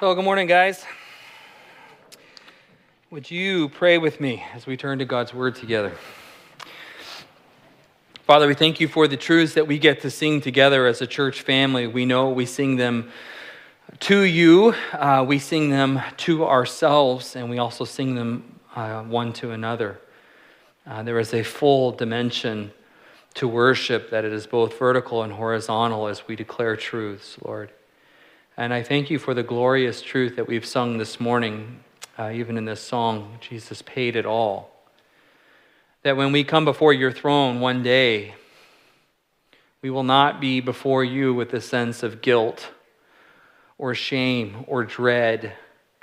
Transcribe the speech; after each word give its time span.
Well, 0.00 0.14
good 0.14 0.24
morning, 0.24 0.46
guys. 0.46 0.84
Would 3.10 3.32
you 3.32 3.68
pray 3.68 3.98
with 3.98 4.20
me 4.20 4.44
as 4.54 4.64
we 4.64 4.76
turn 4.76 5.00
to 5.00 5.04
God's 5.04 5.34
Word 5.34 5.56
together? 5.56 5.92
Father, 8.22 8.46
we 8.46 8.54
thank 8.54 8.78
you 8.78 8.86
for 8.86 9.08
the 9.08 9.16
truths 9.16 9.54
that 9.54 9.66
we 9.66 9.76
get 9.76 10.02
to 10.02 10.10
sing 10.12 10.40
together 10.40 10.86
as 10.86 11.02
a 11.02 11.06
church 11.08 11.42
family. 11.42 11.88
We 11.88 12.06
know 12.06 12.30
we 12.30 12.46
sing 12.46 12.76
them 12.76 13.10
to 13.98 14.20
you, 14.20 14.72
uh, 14.92 15.24
we 15.26 15.40
sing 15.40 15.70
them 15.70 16.00
to 16.18 16.46
ourselves, 16.46 17.34
and 17.34 17.50
we 17.50 17.58
also 17.58 17.84
sing 17.84 18.14
them 18.14 18.60
uh, 18.76 19.02
one 19.02 19.32
to 19.32 19.50
another. 19.50 19.98
Uh, 20.86 21.02
there 21.02 21.18
is 21.18 21.34
a 21.34 21.42
full 21.42 21.90
dimension 21.90 22.70
to 23.34 23.48
worship 23.48 24.10
that 24.10 24.24
it 24.24 24.32
is 24.32 24.46
both 24.46 24.78
vertical 24.78 25.24
and 25.24 25.32
horizontal 25.32 26.06
as 26.06 26.28
we 26.28 26.36
declare 26.36 26.76
truths, 26.76 27.36
Lord. 27.44 27.72
And 28.58 28.74
I 28.74 28.82
thank 28.82 29.08
you 29.08 29.20
for 29.20 29.34
the 29.34 29.44
glorious 29.44 30.02
truth 30.02 30.34
that 30.34 30.48
we've 30.48 30.66
sung 30.66 30.98
this 30.98 31.20
morning, 31.20 31.78
uh, 32.18 32.32
even 32.34 32.56
in 32.56 32.64
this 32.64 32.80
song, 32.80 33.38
Jesus 33.40 33.82
paid 33.82 34.16
it 34.16 34.26
all. 34.26 34.72
That 36.02 36.16
when 36.16 36.32
we 36.32 36.42
come 36.42 36.64
before 36.64 36.92
your 36.92 37.12
throne 37.12 37.60
one 37.60 37.84
day, 37.84 38.34
we 39.80 39.90
will 39.90 40.02
not 40.02 40.40
be 40.40 40.58
before 40.58 41.04
you 41.04 41.32
with 41.32 41.54
a 41.54 41.60
sense 41.60 42.02
of 42.02 42.20
guilt 42.20 42.70
or 43.78 43.94
shame 43.94 44.64
or 44.66 44.82
dread 44.82 45.52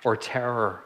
or 0.06 0.16
terror, 0.16 0.86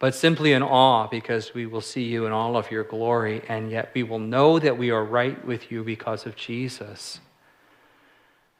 but 0.00 0.14
simply 0.14 0.52
in 0.52 0.62
awe 0.62 1.06
because 1.06 1.54
we 1.54 1.64
will 1.64 1.80
see 1.80 2.04
you 2.04 2.26
in 2.26 2.32
all 2.32 2.58
of 2.58 2.70
your 2.70 2.84
glory, 2.84 3.40
and 3.48 3.70
yet 3.70 3.90
we 3.94 4.02
will 4.02 4.18
know 4.18 4.58
that 4.58 4.76
we 4.76 4.90
are 4.90 5.02
right 5.02 5.42
with 5.46 5.72
you 5.72 5.82
because 5.82 6.26
of 6.26 6.36
Jesus. 6.36 7.20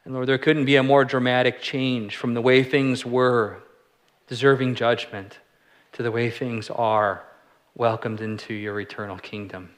And 0.05 0.13
Lord, 0.13 0.27
there 0.27 0.37
couldn't 0.37 0.65
be 0.65 0.75
a 0.75 0.83
more 0.83 1.05
dramatic 1.05 1.61
change 1.61 2.17
from 2.17 2.33
the 2.33 2.41
way 2.41 2.63
things 2.63 3.05
were, 3.05 3.63
deserving 4.27 4.75
judgment, 4.75 5.39
to 5.93 6.03
the 6.03 6.11
way 6.11 6.29
things 6.29 6.69
are, 6.69 7.23
welcomed 7.75 8.21
into 8.21 8.53
your 8.53 8.79
eternal 8.79 9.17
kingdom. 9.17 9.69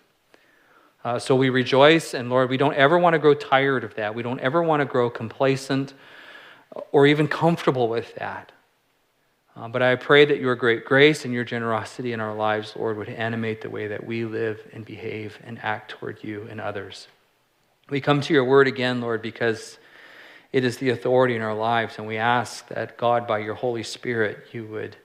Uh, 1.04 1.20
so 1.20 1.36
we 1.36 1.50
rejoice, 1.50 2.16
and 2.16 2.30
Lord, 2.30 2.50
we 2.50 2.58
don't 2.58 2.74
ever 2.74 2.98
want 2.98 3.14
to 3.14 3.20
grow 3.20 3.36
tired 3.36 3.84
of 3.84 3.94
that. 3.96 4.16
We 4.16 4.24
don't 4.24 4.40
ever 4.40 4.64
want 4.64 4.82
to 4.82 4.86
grow 4.86 5.10
complacent 5.10 5.94
or 6.92 7.06
even 7.06 7.28
comfortable 7.28 7.88
with 7.88 8.16
that. 8.16 8.52
Uh, 9.56 9.68
but 9.68 9.82
I 9.82 9.96
pray 9.96 10.26
that 10.26 10.40
your 10.40 10.56
great 10.56 10.84
grace 10.84 11.24
and 11.24 11.34
your 11.34 11.46
generosity 11.46 12.12
in 12.12 12.20
our 12.20 12.34
lives, 12.34 12.74
Lord, 12.76 12.98
would 12.98 13.08
animate 13.08 13.62
the 13.62 13.70
way 13.70 13.88
that 13.88 14.06
we 14.06 14.26
live 14.26 14.60
and 14.74 14.84
behave 14.84 15.40
and 15.46 15.60
act 15.64 15.92
toward 15.92 16.24
you 16.24 16.48
and 16.50 16.60
others. 16.60 17.08
We 17.90 18.02
come 18.02 18.20
to 18.22 18.34
your 18.34 18.44
word 18.44 18.68
again, 18.68 19.00
Lord, 19.00 19.22
because 19.22 19.78
it 20.56 20.64
is 20.64 20.78
the 20.78 20.90
authority 20.90 21.36
in 21.36 21.42
our 21.42 21.54
lives. 21.54 21.98
And 21.98 22.08
we 22.08 22.16
ask 22.16 22.66
that 22.70 22.96
God, 22.96 23.28
by 23.28 23.40
your 23.40 23.56
Holy 23.56 23.84
Spirit, 23.84 24.46
you 24.54 24.66
would 24.68 24.96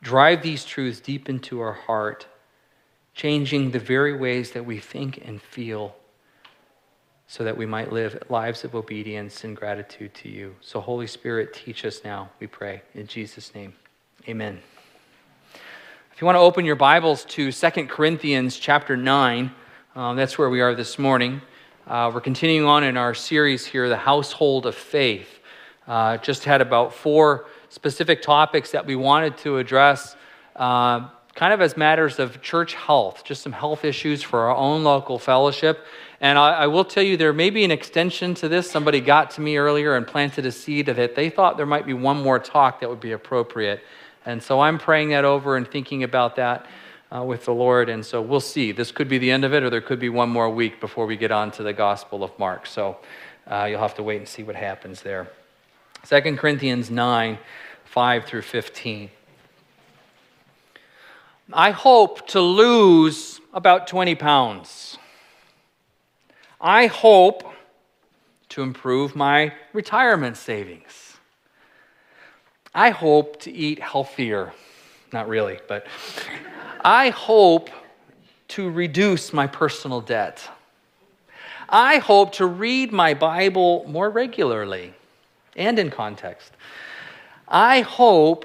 drive 0.00 0.40
these 0.40 0.64
truths 0.64 1.00
deep 1.00 1.28
into 1.28 1.60
our 1.60 1.74
heart, 1.74 2.26
changing 3.12 3.72
the 3.72 3.78
very 3.78 4.16
ways 4.16 4.52
that 4.52 4.64
we 4.64 4.78
think 4.78 5.22
and 5.22 5.42
feel 5.42 5.94
so 7.26 7.44
that 7.44 7.58
we 7.58 7.66
might 7.66 7.92
live 7.92 8.22
lives 8.30 8.64
of 8.64 8.74
obedience 8.74 9.44
and 9.44 9.54
gratitude 9.54 10.14
to 10.14 10.30
you. 10.30 10.56
So, 10.62 10.80
Holy 10.80 11.06
Spirit, 11.06 11.52
teach 11.52 11.84
us 11.84 12.00
now, 12.02 12.30
we 12.40 12.46
pray. 12.46 12.80
In 12.94 13.06
Jesus' 13.06 13.54
name, 13.54 13.74
amen. 14.26 14.62
If 16.10 16.22
you 16.22 16.24
want 16.24 16.36
to 16.36 16.40
open 16.40 16.64
your 16.64 16.74
Bibles 16.74 17.26
to 17.26 17.52
2 17.52 17.70
Corinthians 17.88 18.56
chapter 18.56 18.96
9, 18.96 19.52
um, 19.94 20.16
that's 20.16 20.38
where 20.38 20.48
we 20.48 20.62
are 20.62 20.74
this 20.74 20.98
morning. 20.98 21.42
Uh, 21.86 22.10
we're 22.12 22.20
continuing 22.20 22.66
on 22.66 22.82
in 22.82 22.96
our 22.96 23.14
series 23.14 23.64
here, 23.64 23.88
The 23.88 23.96
Household 23.96 24.66
of 24.66 24.74
Faith. 24.74 25.38
Uh, 25.86 26.16
just 26.16 26.42
had 26.42 26.60
about 26.60 26.92
four 26.92 27.46
specific 27.68 28.22
topics 28.22 28.72
that 28.72 28.84
we 28.84 28.96
wanted 28.96 29.38
to 29.38 29.58
address, 29.58 30.16
uh, 30.56 31.08
kind 31.36 31.52
of 31.52 31.60
as 31.60 31.76
matters 31.76 32.18
of 32.18 32.42
church 32.42 32.74
health, 32.74 33.22
just 33.24 33.40
some 33.40 33.52
health 33.52 33.84
issues 33.84 34.20
for 34.20 34.40
our 34.40 34.56
own 34.56 34.82
local 34.82 35.16
fellowship. 35.16 35.86
And 36.20 36.36
I, 36.40 36.54
I 36.54 36.66
will 36.66 36.84
tell 36.84 37.04
you, 37.04 37.16
there 37.16 37.32
may 37.32 37.50
be 37.50 37.64
an 37.64 37.70
extension 37.70 38.34
to 38.34 38.48
this. 38.48 38.68
Somebody 38.68 39.00
got 39.00 39.30
to 39.32 39.40
me 39.40 39.56
earlier 39.56 39.94
and 39.94 40.04
planted 40.04 40.44
a 40.44 40.50
seed 40.50 40.88
of 40.88 40.98
it. 40.98 41.14
They 41.14 41.30
thought 41.30 41.56
there 41.56 41.66
might 41.66 41.86
be 41.86 41.94
one 41.94 42.20
more 42.20 42.40
talk 42.40 42.80
that 42.80 42.90
would 42.90 42.98
be 42.98 43.12
appropriate. 43.12 43.80
And 44.24 44.42
so 44.42 44.58
I'm 44.58 44.78
praying 44.78 45.10
that 45.10 45.24
over 45.24 45.56
and 45.56 45.70
thinking 45.70 46.02
about 46.02 46.34
that 46.34 46.66
uh, 47.16 47.22
with 47.22 47.44
the 47.44 47.54
Lord. 47.54 47.88
And 47.88 48.04
so 48.04 48.20
we'll 48.20 48.40
see. 48.40 48.72
This 48.72 48.92
could 48.92 49.08
be 49.08 49.18
the 49.18 49.30
end 49.30 49.44
of 49.44 49.54
it, 49.54 49.62
or 49.62 49.70
there 49.70 49.80
could 49.80 50.00
be 50.00 50.08
one 50.08 50.28
more 50.28 50.50
week 50.50 50.80
before 50.80 51.06
we 51.06 51.16
get 51.16 51.30
on 51.30 51.50
to 51.52 51.62
the 51.62 51.72
Gospel 51.72 52.22
of 52.22 52.36
Mark. 52.38 52.66
So 52.66 52.98
uh, 53.46 53.66
you'll 53.70 53.80
have 53.80 53.94
to 53.94 54.02
wait 54.02 54.18
and 54.18 54.28
see 54.28 54.42
what 54.42 54.56
happens 54.56 55.02
there. 55.02 55.30
2 56.06 56.36
Corinthians 56.36 56.90
9 56.90 57.38
5 57.84 58.24
through 58.24 58.42
15. 58.42 59.10
I 61.52 61.70
hope 61.70 62.26
to 62.28 62.40
lose 62.40 63.40
about 63.54 63.86
20 63.86 64.14
pounds. 64.16 64.98
I 66.60 66.86
hope 66.86 67.44
to 68.50 68.62
improve 68.62 69.14
my 69.14 69.54
retirement 69.72 70.36
savings. 70.36 71.16
I 72.74 72.90
hope 72.90 73.40
to 73.42 73.52
eat 73.52 73.78
healthier. 73.78 74.52
Not 75.16 75.30
really, 75.30 75.60
but 75.66 75.86
I 76.84 77.08
hope 77.08 77.70
to 78.48 78.70
reduce 78.70 79.32
my 79.32 79.46
personal 79.46 80.02
debt. 80.02 80.46
I 81.70 81.96
hope 81.96 82.32
to 82.32 82.44
read 82.44 82.92
my 82.92 83.14
Bible 83.14 83.86
more 83.88 84.10
regularly 84.10 84.92
and 85.56 85.78
in 85.78 85.88
context. 85.90 86.52
I 87.48 87.80
hope 87.80 88.44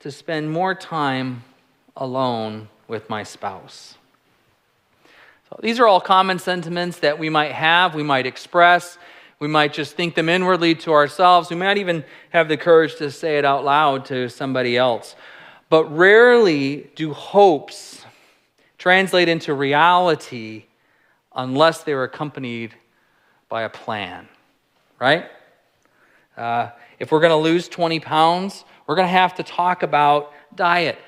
to 0.00 0.10
spend 0.10 0.50
more 0.50 0.74
time 0.74 1.44
alone 1.96 2.70
with 2.88 3.08
my 3.08 3.22
spouse. 3.22 3.94
So 5.48 5.60
these 5.62 5.78
are 5.78 5.86
all 5.86 6.00
common 6.00 6.40
sentiments 6.40 6.98
that 6.98 7.20
we 7.20 7.30
might 7.30 7.52
have, 7.52 7.94
we 7.94 8.02
might 8.02 8.26
express, 8.26 8.98
we 9.38 9.46
might 9.46 9.72
just 9.72 9.94
think 9.94 10.16
them 10.16 10.28
inwardly 10.28 10.74
to 10.74 10.92
ourselves. 10.92 11.50
We 11.50 11.56
might 11.56 11.78
even 11.78 12.04
have 12.30 12.48
the 12.48 12.56
courage 12.56 12.96
to 12.96 13.12
say 13.12 13.38
it 13.38 13.44
out 13.44 13.64
loud 13.64 14.06
to 14.06 14.28
somebody 14.28 14.76
else. 14.76 15.14
But 15.70 15.84
rarely 15.96 16.90
do 16.96 17.14
hopes 17.14 18.04
translate 18.76 19.28
into 19.28 19.54
reality 19.54 20.64
unless 21.34 21.84
they're 21.84 22.02
accompanied 22.02 22.74
by 23.48 23.62
a 23.62 23.68
plan, 23.68 24.28
right? 24.98 25.26
Uh, 26.36 26.70
if 26.98 27.12
we're 27.12 27.20
going 27.20 27.30
to 27.30 27.36
lose 27.36 27.68
20 27.68 28.00
pounds, 28.00 28.64
we're 28.86 28.96
going 28.96 29.06
to 29.06 29.12
have 29.12 29.36
to 29.36 29.44
talk 29.44 29.84
about 29.84 30.32
diet 30.56 30.98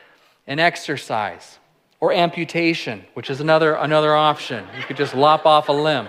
and 0.46 0.60
exercise 0.60 1.58
or 1.98 2.12
amputation, 2.12 3.04
which 3.14 3.30
is 3.30 3.40
another, 3.40 3.74
another 3.74 4.14
option. 4.14 4.64
You 4.78 4.84
could 4.84 4.96
just 4.96 5.14
lop 5.14 5.44
off 5.44 5.68
a 5.70 5.72
limb. 5.72 6.08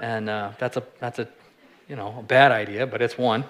And 0.00 0.30
uh, 0.30 0.52
that's, 0.58 0.78
a, 0.78 0.82
that's 1.00 1.18
a, 1.18 1.28
you 1.88 1.96
know, 1.96 2.16
a 2.18 2.22
bad 2.22 2.50
idea, 2.50 2.86
but 2.86 3.02
it's 3.02 3.18
one 3.18 3.44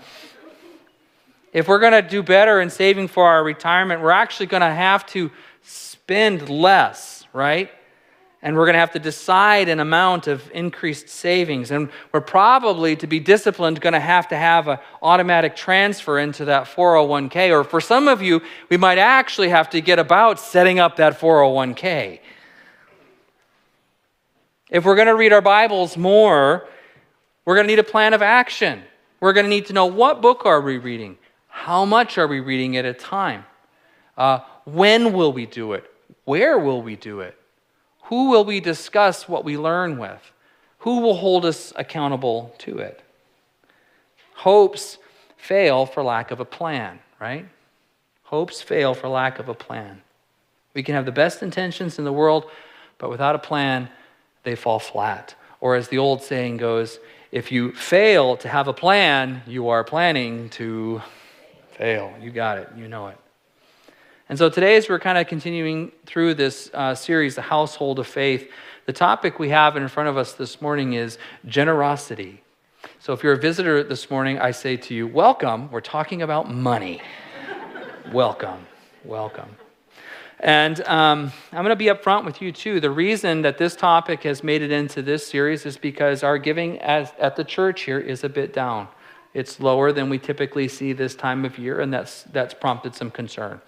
if 1.54 1.68
we're 1.68 1.78
going 1.78 1.92
to 1.92 2.02
do 2.02 2.22
better 2.22 2.60
in 2.60 2.68
saving 2.68 3.06
for 3.06 3.28
our 3.28 3.44
retirement, 3.44 4.02
we're 4.02 4.10
actually 4.10 4.46
going 4.46 4.62
to 4.62 4.74
have 4.74 5.06
to 5.06 5.30
spend 5.62 6.50
less, 6.50 7.26
right? 7.32 7.70
And 8.42 8.56
we're 8.56 8.66
going 8.66 8.74
to 8.74 8.80
have 8.80 8.90
to 8.90 8.98
decide 8.98 9.68
an 9.68 9.78
amount 9.78 10.26
of 10.26 10.50
increased 10.52 11.08
savings. 11.08 11.70
And 11.70 11.90
we're 12.12 12.20
probably, 12.20 12.96
to 12.96 13.06
be 13.06 13.20
disciplined, 13.20 13.80
going 13.80 13.92
to 13.92 14.00
have 14.00 14.28
to 14.28 14.36
have 14.36 14.66
an 14.66 14.78
automatic 15.00 15.54
transfer 15.54 16.18
into 16.18 16.44
that 16.46 16.64
401k. 16.64 17.52
Or 17.52 17.62
for 17.62 17.80
some 17.80 18.08
of 18.08 18.20
you, 18.20 18.42
we 18.68 18.76
might 18.76 18.98
actually 18.98 19.50
have 19.50 19.70
to 19.70 19.80
get 19.80 20.00
about 20.00 20.40
setting 20.40 20.80
up 20.80 20.96
that 20.96 21.20
401k. 21.20 22.18
If 24.70 24.84
we're 24.84 24.96
going 24.96 25.06
to 25.06 25.14
read 25.14 25.32
our 25.32 25.40
Bibles 25.40 25.96
more, 25.96 26.66
we're 27.44 27.54
going 27.54 27.68
to 27.68 27.72
need 27.72 27.78
a 27.78 27.84
plan 27.84 28.12
of 28.12 28.22
action. 28.22 28.82
We're 29.20 29.32
going 29.32 29.46
to 29.46 29.50
need 29.50 29.66
to 29.66 29.72
know 29.72 29.86
what 29.86 30.20
book 30.20 30.44
are 30.46 30.60
we 30.60 30.78
reading? 30.78 31.16
How 31.54 31.84
much 31.84 32.18
are 32.18 32.26
we 32.26 32.40
reading 32.40 32.76
at 32.76 32.84
a 32.84 32.92
time? 32.92 33.46
Uh, 34.18 34.40
when 34.64 35.12
will 35.12 35.32
we 35.32 35.46
do 35.46 35.72
it? 35.72 35.90
Where 36.24 36.58
will 36.58 36.82
we 36.82 36.96
do 36.96 37.20
it? 37.20 37.38
Who 38.06 38.28
will 38.28 38.44
we 38.44 38.58
discuss 38.60 39.28
what 39.28 39.44
we 39.44 39.56
learn 39.56 39.96
with? 39.96 40.20
Who 40.78 41.00
will 41.00 41.14
hold 41.14 41.46
us 41.46 41.72
accountable 41.76 42.54
to 42.58 42.78
it? 42.78 43.02
Hopes 44.34 44.98
fail 45.36 45.86
for 45.86 46.02
lack 46.02 46.32
of 46.32 46.40
a 46.40 46.44
plan, 46.44 46.98
right? 47.18 47.48
Hopes 48.24 48.60
fail 48.60 48.92
for 48.92 49.08
lack 49.08 49.38
of 49.38 49.48
a 49.48 49.54
plan. 49.54 50.02
We 50.74 50.82
can 50.82 50.96
have 50.96 51.06
the 51.06 51.12
best 51.12 51.40
intentions 51.40 51.98
in 51.98 52.04
the 52.04 52.12
world, 52.12 52.50
but 52.98 53.10
without 53.10 53.36
a 53.36 53.38
plan, 53.38 53.88
they 54.42 54.56
fall 54.56 54.80
flat. 54.80 55.34
Or 55.60 55.76
as 55.76 55.88
the 55.88 55.98
old 55.98 56.20
saying 56.20 56.58
goes, 56.58 56.98
if 57.30 57.50
you 57.52 57.72
fail 57.72 58.36
to 58.38 58.48
have 58.48 58.68
a 58.68 58.74
plan, 58.74 59.42
you 59.46 59.68
are 59.68 59.84
planning 59.84 60.50
to 60.50 61.00
fail. 61.74 62.14
You 62.20 62.30
got 62.30 62.58
it. 62.58 62.68
You 62.76 62.88
know 62.88 63.08
it. 63.08 63.18
And 64.28 64.38
so 64.38 64.48
today, 64.48 64.76
as 64.76 64.88
we're 64.88 65.00
kind 65.00 65.18
of 65.18 65.26
continuing 65.26 65.92
through 66.06 66.34
this 66.34 66.70
uh, 66.72 66.94
series, 66.94 67.34
The 67.34 67.42
Household 67.42 67.98
of 67.98 68.06
Faith, 68.06 68.50
the 68.86 68.92
topic 68.92 69.38
we 69.38 69.50
have 69.50 69.76
in 69.76 69.88
front 69.88 70.08
of 70.08 70.16
us 70.16 70.32
this 70.32 70.62
morning 70.62 70.94
is 70.94 71.18
generosity. 71.46 72.42
So 73.00 73.12
if 73.12 73.22
you're 73.22 73.34
a 73.34 73.38
visitor 73.38 73.82
this 73.82 74.10
morning, 74.10 74.38
I 74.38 74.52
say 74.52 74.76
to 74.76 74.94
you, 74.94 75.06
welcome. 75.06 75.70
We're 75.70 75.80
talking 75.80 76.22
about 76.22 76.50
money. 76.50 77.02
welcome. 78.12 78.66
Welcome. 79.04 79.56
And 80.40 80.80
um, 80.86 81.32
I'm 81.52 81.64
going 81.64 81.70
to 81.70 81.76
be 81.76 81.86
upfront 81.86 82.24
with 82.24 82.40
you 82.40 82.52
too. 82.52 82.80
The 82.80 82.90
reason 82.90 83.42
that 83.42 83.58
this 83.58 83.74
topic 83.74 84.22
has 84.22 84.44
made 84.44 84.62
it 84.62 84.70
into 84.70 85.02
this 85.02 85.26
series 85.26 85.66
is 85.66 85.76
because 85.76 86.22
our 86.22 86.38
giving 86.38 86.78
as, 86.80 87.12
at 87.18 87.36
the 87.36 87.44
church 87.44 87.82
here 87.82 87.98
is 87.98 88.24
a 88.24 88.28
bit 88.28 88.52
down. 88.52 88.88
It's 89.34 89.60
lower 89.60 89.92
than 89.92 90.08
we 90.08 90.18
typically 90.18 90.68
see 90.68 90.92
this 90.92 91.14
time 91.14 91.44
of 91.44 91.58
year, 91.58 91.80
and 91.80 91.92
that's, 91.92 92.22
that's 92.32 92.54
prompted 92.54 92.94
some 92.94 93.10
concern. 93.10 93.60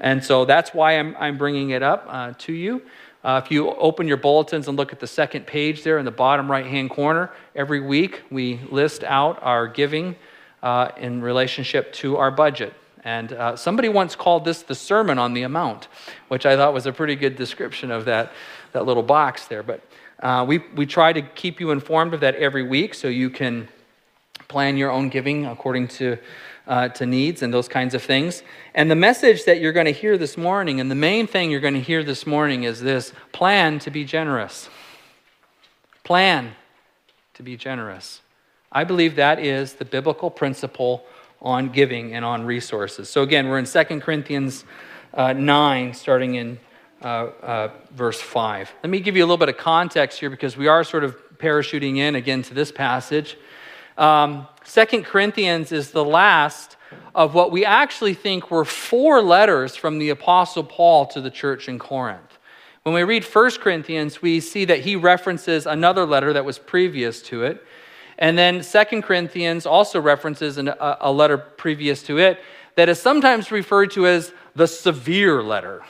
And 0.00 0.24
so 0.24 0.44
that's 0.44 0.74
why 0.74 0.98
I'm, 0.98 1.14
I'm 1.18 1.38
bringing 1.38 1.70
it 1.70 1.82
up 1.82 2.06
uh, 2.08 2.32
to 2.38 2.52
you. 2.52 2.82
Uh, 3.22 3.40
if 3.42 3.50
you 3.50 3.70
open 3.70 4.08
your 4.08 4.16
bulletins 4.16 4.68
and 4.68 4.76
look 4.76 4.92
at 4.92 5.00
the 5.00 5.06
second 5.06 5.46
page 5.46 5.82
there 5.82 5.98
in 5.98 6.04
the 6.04 6.10
bottom 6.10 6.50
right 6.50 6.66
hand 6.66 6.90
corner, 6.90 7.30
every 7.54 7.80
week 7.80 8.22
we 8.30 8.60
list 8.70 9.04
out 9.04 9.42
our 9.42 9.66
giving 9.66 10.16
uh, 10.62 10.90
in 10.96 11.22
relationship 11.22 11.92
to 11.92 12.16
our 12.16 12.30
budget. 12.30 12.74
And 13.04 13.32
uh, 13.32 13.56
somebody 13.56 13.88
once 13.88 14.16
called 14.16 14.44
this 14.44 14.62
the 14.62 14.74
sermon 14.74 15.18
on 15.18 15.34
the 15.34 15.42
amount, 15.42 15.88
which 16.28 16.46
I 16.46 16.56
thought 16.56 16.72
was 16.72 16.86
a 16.86 16.92
pretty 16.92 17.16
good 17.16 17.36
description 17.36 17.90
of 17.90 18.06
that, 18.06 18.32
that 18.72 18.86
little 18.86 19.02
box 19.02 19.46
there. 19.46 19.62
But 19.62 19.82
uh, 20.20 20.44
we, 20.48 20.58
we 20.74 20.86
try 20.86 21.12
to 21.12 21.20
keep 21.22 21.60
you 21.60 21.70
informed 21.70 22.14
of 22.14 22.20
that 22.20 22.34
every 22.36 22.62
week 22.62 22.94
so 22.94 23.08
you 23.08 23.28
can 23.28 23.68
plan 24.48 24.76
your 24.76 24.90
own 24.90 25.08
giving 25.08 25.46
according 25.46 25.88
to, 25.88 26.18
uh, 26.66 26.88
to 26.88 27.06
needs 27.06 27.42
and 27.42 27.52
those 27.52 27.68
kinds 27.68 27.94
of 27.94 28.02
things. 28.02 28.42
And 28.74 28.90
the 28.90 28.96
message 28.96 29.44
that 29.44 29.60
you're 29.60 29.72
going 29.72 29.86
to 29.86 29.92
hear 29.92 30.18
this 30.18 30.36
morning, 30.36 30.80
and 30.80 30.90
the 30.90 30.96
main 30.96 31.26
thing 31.26 31.50
you're 31.50 31.60
going 31.60 31.74
to 31.74 31.80
hear 31.80 32.02
this 32.02 32.26
morning 32.26 32.64
is 32.64 32.80
this 32.80 33.12
plan 33.32 33.78
to 33.80 33.90
be 33.90 34.04
generous. 34.04 34.68
Plan 36.02 36.52
to 37.34 37.42
be 37.42 37.56
generous. 37.56 38.20
I 38.70 38.84
believe 38.84 39.16
that 39.16 39.38
is 39.38 39.74
the 39.74 39.84
biblical 39.84 40.30
principle 40.30 41.04
on 41.40 41.68
giving 41.68 42.14
and 42.14 42.24
on 42.24 42.44
resources. 42.44 43.08
So 43.08 43.22
again, 43.22 43.48
we're 43.48 43.58
in 43.58 43.66
2 43.66 44.00
Corinthians 44.00 44.64
uh, 45.12 45.32
9, 45.32 45.94
starting 45.94 46.34
in 46.34 46.58
uh, 47.02 47.06
uh, 47.06 47.70
verse 47.92 48.20
5. 48.20 48.72
Let 48.82 48.90
me 48.90 48.98
give 49.00 49.16
you 49.16 49.22
a 49.22 49.26
little 49.26 49.36
bit 49.36 49.48
of 49.48 49.58
context 49.58 50.18
here 50.18 50.30
because 50.30 50.56
we 50.56 50.66
are 50.66 50.82
sort 50.82 51.04
of 51.04 51.16
parachuting 51.38 51.98
in 51.98 52.14
again 52.14 52.42
to 52.42 52.54
this 52.54 52.72
passage. 52.72 53.36
Um, 53.96 54.48
2 54.66 55.02
Corinthians 55.02 55.72
is 55.72 55.90
the 55.90 56.04
last 56.04 56.76
of 57.14 57.34
what 57.34 57.52
we 57.52 57.64
actually 57.64 58.14
think 58.14 58.50
were 58.50 58.64
four 58.64 59.22
letters 59.22 59.76
from 59.76 59.98
the 59.98 60.10
Apostle 60.10 60.64
Paul 60.64 61.06
to 61.06 61.20
the 61.20 61.30
church 61.30 61.68
in 61.68 61.78
Corinth. 61.78 62.38
When 62.82 62.94
we 62.94 63.02
read 63.02 63.24
1 63.24 63.50
Corinthians, 63.60 64.20
we 64.20 64.40
see 64.40 64.64
that 64.66 64.80
he 64.80 64.96
references 64.96 65.66
another 65.66 66.04
letter 66.04 66.32
that 66.32 66.44
was 66.44 66.58
previous 66.58 67.22
to 67.22 67.44
it. 67.44 67.64
And 68.18 68.36
then 68.36 68.62
Second 68.62 69.02
Corinthians 69.02 69.64
also 69.66 70.00
references 70.00 70.58
an, 70.58 70.68
a, 70.68 70.98
a 71.00 71.12
letter 71.12 71.38
previous 71.38 72.02
to 72.04 72.18
it 72.18 72.40
that 72.76 72.88
is 72.88 73.00
sometimes 73.00 73.50
referred 73.50 73.90
to 73.92 74.06
as 74.06 74.32
the 74.54 74.66
severe 74.66 75.42
letter. 75.42 75.82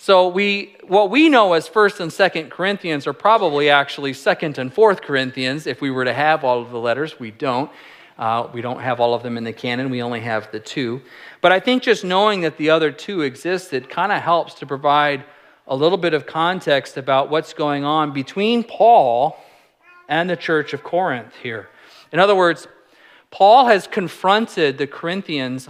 So 0.00 0.28
we, 0.28 0.76
what 0.86 1.10
we 1.10 1.28
know 1.28 1.54
as 1.54 1.66
First 1.66 1.98
and 1.98 2.12
Second 2.12 2.52
Corinthians 2.52 3.08
are 3.08 3.12
probably 3.12 3.68
actually 3.68 4.12
Second 4.12 4.56
and 4.56 4.72
Fourth 4.72 5.02
Corinthians. 5.02 5.66
If 5.66 5.80
we 5.80 5.90
were 5.90 6.04
to 6.04 6.12
have 6.12 6.44
all 6.44 6.62
of 6.62 6.70
the 6.70 6.78
letters, 6.78 7.18
we 7.18 7.32
don't. 7.32 7.68
Uh, 8.16 8.48
we 8.52 8.60
don't 8.60 8.78
have 8.78 9.00
all 9.00 9.12
of 9.12 9.24
them 9.24 9.36
in 9.36 9.42
the 9.42 9.52
canon. 9.52 9.90
We 9.90 10.00
only 10.00 10.20
have 10.20 10.52
the 10.52 10.60
two. 10.60 11.02
But 11.40 11.50
I 11.50 11.58
think 11.58 11.82
just 11.82 12.04
knowing 12.04 12.42
that 12.42 12.58
the 12.58 12.70
other 12.70 12.92
two 12.92 13.22
exist, 13.22 13.72
it 13.72 13.90
kind 13.90 14.12
of 14.12 14.22
helps 14.22 14.54
to 14.54 14.66
provide 14.66 15.24
a 15.66 15.74
little 15.74 15.98
bit 15.98 16.14
of 16.14 16.26
context 16.26 16.96
about 16.96 17.28
what's 17.28 17.52
going 17.52 17.84
on 17.84 18.12
between 18.12 18.62
Paul 18.62 19.36
and 20.08 20.30
the 20.30 20.36
church 20.36 20.72
of 20.74 20.84
Corinth 20.84 21.34
here. 21.42 21.68
In 22.12 22.20
other 22.20 22.36
words, 22.36 22.68
Paul 23.32 23.66
has 23.66 23.88
confronted 23.88 24.78
the 24.78 24.86
Corinthians 24.86 25.68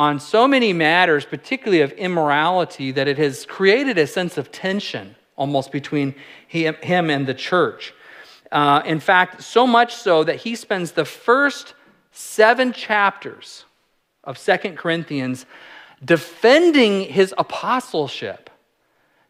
on 0.00 0.18
so 0.18 0.48
many 0.48 0.72
matters, 0.72 1.26
particularly 1.26 1.82
of 1.82 1.92
immorality, 1.92 2.90
that 2.90 3.06
it 3.06 3.18
has 3.18 3.44
created 3.44 3.98
a 3.98 4.06
sense 4.06 4.38
of 4.38 4.50
tension 4.50 5.14
almost 5.36 5.70
between 5.70 6.14
him 6.48 7.10
and 7.10 7.26
the 7.26 7.34
church. 7.34 7.92
Uh, 8.50 8.80
in 8.86 8.98
fact, 8.98 9.42
so 9.42 9.66
much 9.66 9.94
so 9.94 10.24
that 10.24 10.36
he 10.36 10.54
spends 10.56 10.92
the 10.92 11.04
first 11.04 11.74
seven 12.12 12.72
chapters 12.72 13.66
of 14.24 14.38
Second 14.38 14.78
Corinthians 14.78 15.44
defending 16.02 17.02
his 17.02 17.34
apostleship, 17.36 18.48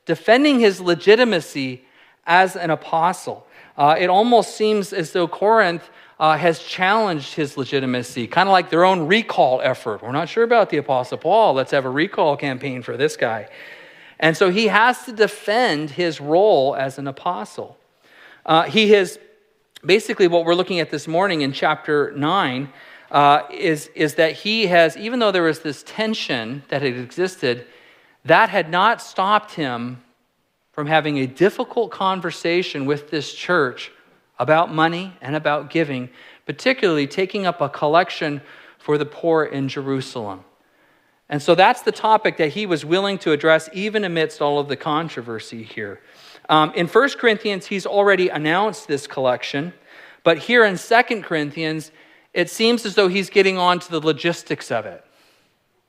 defending 0.06 0.60
his 0.60 0.80
legitimacy 0.80 1.84
as 2.26 2.54
an 2.54 2.70
apostle. 2.70 3.44
Uh, 3.76 3.96
it 3.98 4.08
almost 4.08 4.54
seems 4.54 4.92
as 4.92 5.10
though 5.10 5.26
Corinth 5.26 5.90
uh, 6.20 6.36
has 6.36 6.58
challenged 6.58 7.34
his 7.34 7.56
legitimacy, 7.56 8.26
kind 8.26 8.46
of 8.46 8.52
like 8.52 8.68
their 8.68 8.84
own 8.84 9.06
recall 9.06 9.62
effort. 9.62 10.02
We're 10.02 10.12
not 10.12 10.28
sure 10.28 10.44
about 10.44 10.68
the 10.68 10.76
Apostle 10.76 11.16
Paul. 11.16 11.54
Let's 11.54 11.70
have 11.70 11.86
a 11.86 11.90
recall 11.90 12.36
campaign 12.36 12.82
for 12.82 12.98
this 12.98 13.16
guy. 13.16 13.48
And 14.20 14.36
so 14.36 14.50
he 14.50 14.66
has 14.66 15.06
to 15.06 15.12
defend 15.12 15.88
his 15.88 16.20
role 16.20 16.76
as 16.76 16.98
an 16.98 17.08
apostle. 17.08 17.78
Uh, 18.44 18.64
he 18.64 18.90
has 18.90 19.18
basically 19.82 20.28
what 20.28 20.44
we're 20.44 20.54
looking 20.54 20.78
at 20.78 20.90
this 20.90 21.08
morning 21.08 21.40
in 21.40 21.52
chapter 21.52 22.12
9 22.14 22.70
uh, 23.10 23.42
is, 23.50 23.88
is 23.94 24.16
that 24.16 24.34
he 24.34 24.66
has, 24.66 24.98
even 24.98 25.20
though 25.20 25.32
there 25.32 25.44
was 25.44 25.60
this 25.60 25.82
tension 25.86 26.62
that 26.68 26.82
had 26.82 26.98
existed, 26.98 27.66
that 28.26 28.50
had 28.50 28.68
not 28.68 29.00
stopped 29.00 29.54
him 29.54 30.02
from 30.72 30.86
having 30.86 31.18
a 31.18 31.26
difficult 31.26 31.90
conversation 31.90 32.84
with 32.84 33.10
this 33.10 33.32
church 33.32 33.90
about 34.40 34.74
money 34.74 35.16
and 35.20 35.36
about 35.36 35.70
giving, 35.70 36.10
particularly 36.46 37.06
taking 37.06 37.46
up 37.46 37.60
a 37.60 37.68
collection 37.68 38.40
for 38.78 38.98
the 38.98 39.06
poor 39.06 39.44
in 39.44 39.68
Jerusalem. 39.68 40.42
And 41.28 41.40
so 41.40 41.54
that's 41.54 41.82
the 41.82 41.92
topic 41.92 42.38
that 42.38 42.48
he 42.48 42.66
was 42.66 42.84
willing 42.84 43.18
to 43.18 43.30
address, 43.30 43.68
even 43.72 44.02
amidst 44.02 44.42
all 44.42 44.58
of 44.58 44.66
the 44.66 44.76
controversy 44.76 45.62
here. 45.62 46.00
Um, 46.48 46.72
in 46.74 46.88
1 46.88 47.10
Corinthians, 47.10 47.66
he's 47.66 47.86
already 47.86 48.28
announced 48.28 48.88
this 48.88 49.06
collection, 49.06 49.72
but 50.24 50.38
here 50.38 50.64
in 50.64 50.76
2 50.76 51.22
Corinthians, 51.22 51.92
it 52.34 52.50
seems 52.50 52.84
as 52.84 52.96
though 52.96 53.06
he's 53.06 53.30
getting 53.30 53.58
on 53.58 53.78
to 53.78 53.90
the 53.92 54.00
logistics 54.00 54.72
of 54.72 54.86
it. 54.86 55.04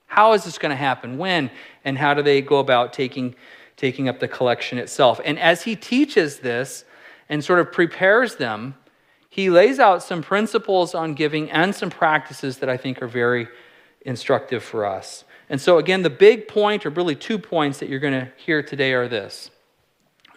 How 0.05 0.33
is 0.33 0.43
this 0.43 0.59
going 0.59 0.71
to 0.71 0.75
happen? 0.75 1.17
When? 1.17 1.49
And 1.83 1.97
how 1.97 2.13
do 2.13 2.21
they 2.21 2.41
go 2.41 2.59
about 2.59 2.93
taking 2.93 3.33
taking 3.81 4.07
up 4.07 4.19
the 4.19 4.27
collection 4.27 4.77
itself. 4.77 5.19
And 5.25 5.39
as 5.39 5.63
he 5.63 5.75
teaches 5.75 6.37
this 6.37 6.85
and 7.31 7.41
sort 7.41 7.59
of 7.59 7.71
prepares 7.71 8.35
them, 8.35 8.75
he 9.29 9.49
lays 9.49 9.79
out 9.79 10.03
some 10.03 10.21
principles 10.21 10.93
on 10.93 11.13
giving 11.13 11.49
and 11.49 11.73
some 11.73 11.89
practices 11.89 12.57
that 12.57 12.67
I 12.67 12.75
think 12.75 13.01
are 13.01 13.07
very 13.07 13.47
instructive 14.01 14.61
for 14.61 14.85
us. 14.85 15.23
And 15.49 15.59
so, 15.59 15.77
again, 15.77 16.01
the 16.01 16.09
big 16.09 16.49
point, 16.49 16.85
or 16.85 16.89
really 16.89 17.15
two 17.15 17.39
points 17.39 17.79
that 17.79 17.87
you're 17.87 17.99
going 17.99 18.19
to 18.19 18.29
hear 18.35 18.61
today 18.61 18.91
are 18.91 19.07
this. 19.07 19.49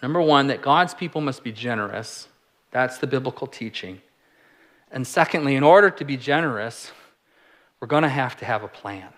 Number 0.03 0.23
one, 0.23 0.47
that 0.47 0.63
God's 0.63 0.95
people 0.95 1.21
must 1.21 1.43
be 1.43 1.51
generous. 1.51 2.29
That's 2.71 2.99
the 2.99 3.09
biblical 3.09 3.49
teaching. 3.49 4.01
And 4.93 5.05
secondly, 5.05 5.57
in 5.57 5.65
order 5.65 5.91
to 5.91 6.05
be 6.05 6.17
generous, 6.17 6.93
we're 7.81 7.89
going 7.89 8.05
to 8.05 8.09
have 8.09 8.37
to 8.37 8.45
have 8.45 8.63
a 8.63 8.69
plan. 8.69 9.09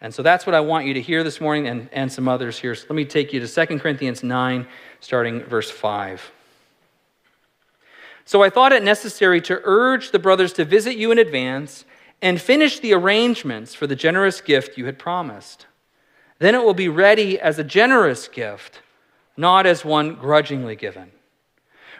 And 0.00 0.12
so 0.12 0.24
that's 0.24 0.46
what 0.46 0.54
I 0.56 0.60
want 0.60 0.86
you 0.86 0.94
to 0.94 1.00
hear 1.00 1.22
this 1.22 1.40
morning 1.40 1.68
and, 1.68 1.88
and 1.92 2.10
some 2.10 2.26
others 2.26 2.58
here. 2.58 2.74
So 2.74 2.86
let 2.88 2.96
me 2.96 3.04
take 3.04 3.32
you 3.32 3.38
to 3.38 3.66
2 3.66 3.78
Corinthians 3.78 4.24
9, 4.24 4.66
starting 4.98 5.44
verse 5.44 5.70
5. 5.70 6.32
So 8.30 8.44
I 8.44 8.48
thought 8.48 8.70
it 8.70 8.84
necessary 8.84 9.40
to 9.40 9.60
urge 9.64 10.12
the 10.12 10.20
brothers 10.20 10.52
to 10.52 10.64
visit 10.64 10.96
you 10.96 11.10
in 11.10 11.18
advance 11.18 11.84
and 12.22 12.40
finish 12.40 12.78
the 12.78 12.92
arrangements 12.92 13.74
for 13.74 13.88
the 13.88 13.96
generous 13.96 14.40
gift 14.40 14.78
you 14.78 14.86
had 14.86 15.00
promised. 15.00 15.66
Then 16.38 16.54
it 16.54 16.62
will 16.62 16.72
be 16.72 16.88
ready 16.88 17.40
as 17.40 17.58
a 17.58 17.64
generous 17.64 18.28
gift, 18.28 18.82
not 19.36 19.66
as 19.66 19.84
one 19.84 20.14
grudgingly 20.14 20.76
given. 20.76 21.10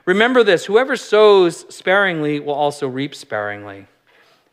Remember 0.05 0.45
this 0.45 0.67
whoever 0.67 0.97
sows 0.97 1.67
sparingly 1.69 2.39
will 2.39 2.55
also 2.55 2.87
reap 2.87 3.13
sparingly, 3.17 3.89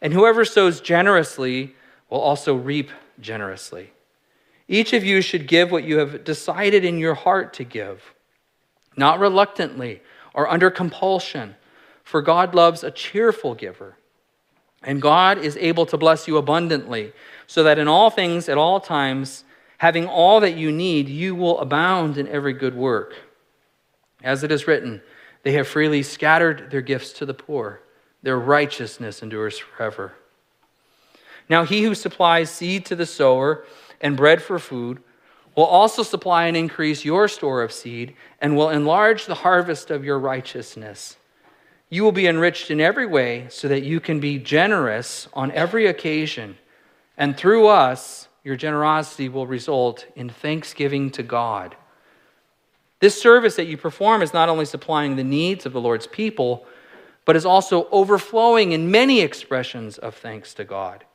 and 0.01 0.13
whoever 0.13 0.45
sows 0.45 0.81
generously 0.81 1.75
will 2.09 2.21
also 2.21 2.55
reap 2.55 2.89
generously. 3.19 3.91
Each 4.67 4.93
of 4.93 5.03
you 5.03 5.21
should 5.21 5.47
give 5.47 5.69
what 5.69 5.83
you 5.83 5.99
have 5.99 6.23
decided 6.23 6.83
in 6.83 6.97
your 6.97 7.13
heart 7.13 7.53
to 7.53 7.63
give, 7.63 8.15
not 8.95 9.19
reluctantly 9.19 10.01
or 10.33 10.49
under 10.49 10.71
compulsion, 10.71 11.55
for 12.07 12.21
God 12.21 12.55
loves 12.55 12.85
a 12.85 12.91
cheerful 12.91 13.53
giver. 13.53 13.97
And 14.81 15.01
God 15.01 15.37
is 15.37 15.57
able 15.57 15.85
to 15.87 15.97
bless 15.97 16.25
you 16.25 16.37
abundantly, 16.37 17.11
so 17.47 17.63
that 17.63 17.77
in 17.77 17.89
all 17.89 18.09
things, 18.09 18.47
at 18.47 18.57
all 18.57 18.79
times, 18.79 19.43
having 19.79 20.07
all 20.07 20.39
that 20.39 20.55
you 20.55 20.71
need, 20.71 21.09
you 21.09 21.35
will 21.35 21.59
abound 21.59 22.17
in 22.17 22.25
every 22.29 22.53
good 22.53 22.75
work. 22.75 23.13
As 24.23 24.41
it 24.41 24.53
is 24.53 24.67
written, 24.67 25.01
they 25.43 25.51
have 25.51 25.67
freely 25.67 26.01
scattered 26.01 26.71
their 26.71 26.79
gifts 26.79 27.11
to 27.11 27.25
the 27.25 27.33
poor, 27.33 27.81
their 28.23 28.39
righteousness 28.39 29.21
endures 29.21 29.57
forever. 29.57 30.13
Now, 31.49 31.65
he 31.65 31.83
who 31.83 31.93
supplies 31.93 32.49
seed 32.49 32.85
to 32.85 32.95
the 32.95 33.05
sower 33.05 33.65
and 33.99 34.15
bread 34.15 34.41
for 34.41 34.59
food 34.59 35.03
will 35.57 35.65
also 35.65 36.03
supply 36.03 36.45
and 36.45 36.55
increase 36.55 37.03
your 37.03 37.27
store 37.27 37.63
of 37.63 37.73
seed 37.73 38.15
and 38.39 38.55
will 38.55 38.69
enlarge 38.69 39.25
the 39.25 39.35
harvest 39.35 39.91
of 39.91 40.05
your 40.05 40.19
righteousness. 40.19 41.16
You 41.89 42.03
will 42.03 42.11
be 42.11 42.27
enriched 42.27 42.69
in 42.69 42.81
every 42.81 43.05
way 43.05 43.47
so 43.49 43.67
that 43.67 43.83
you 43.83 43.99
can 43.99 44.19
be 44.19 44.39
generous 44.39 45.27
on 45.33 45.51
every 45.51 45.87
occasion, 45.87 46.57
And 47.19 47.35
through 47.35 47.67
us, 47.67 48.27
your 48.43 48.55
generosity 48.55 49.27
will 49.27 49.47
result 49.47 50.05
in 50.15 50.29
thanksgiving 50.29 51.09
to 51.11 51.23
God. 51.23 51.75
This 52.99 53.19
service 53.19 53.55
that 53.55 53.67
you 53.67 53.77
perform 53.77 54.21
is 54.21 54.33
not 54.33 54.49
only 54.49 54.65
supplying 54.65 55.15
the 55.15 55.23
needs 55.23 55.65
of 55.65 55.73
the 55.73 55.81
Lord's 55.81 56.07
people, 56.07 56.65
but 57.25 57.35
is 57.35 57.45
also 57.45 57.87
overflowing 57.91 58.71
in 58.71 58.91
many 58.91 59.21
expressions 59.21 59.97
of 59.97 60.15
thanks 60.15 60.53
to 60.55 60.63
God. 60.63 61.05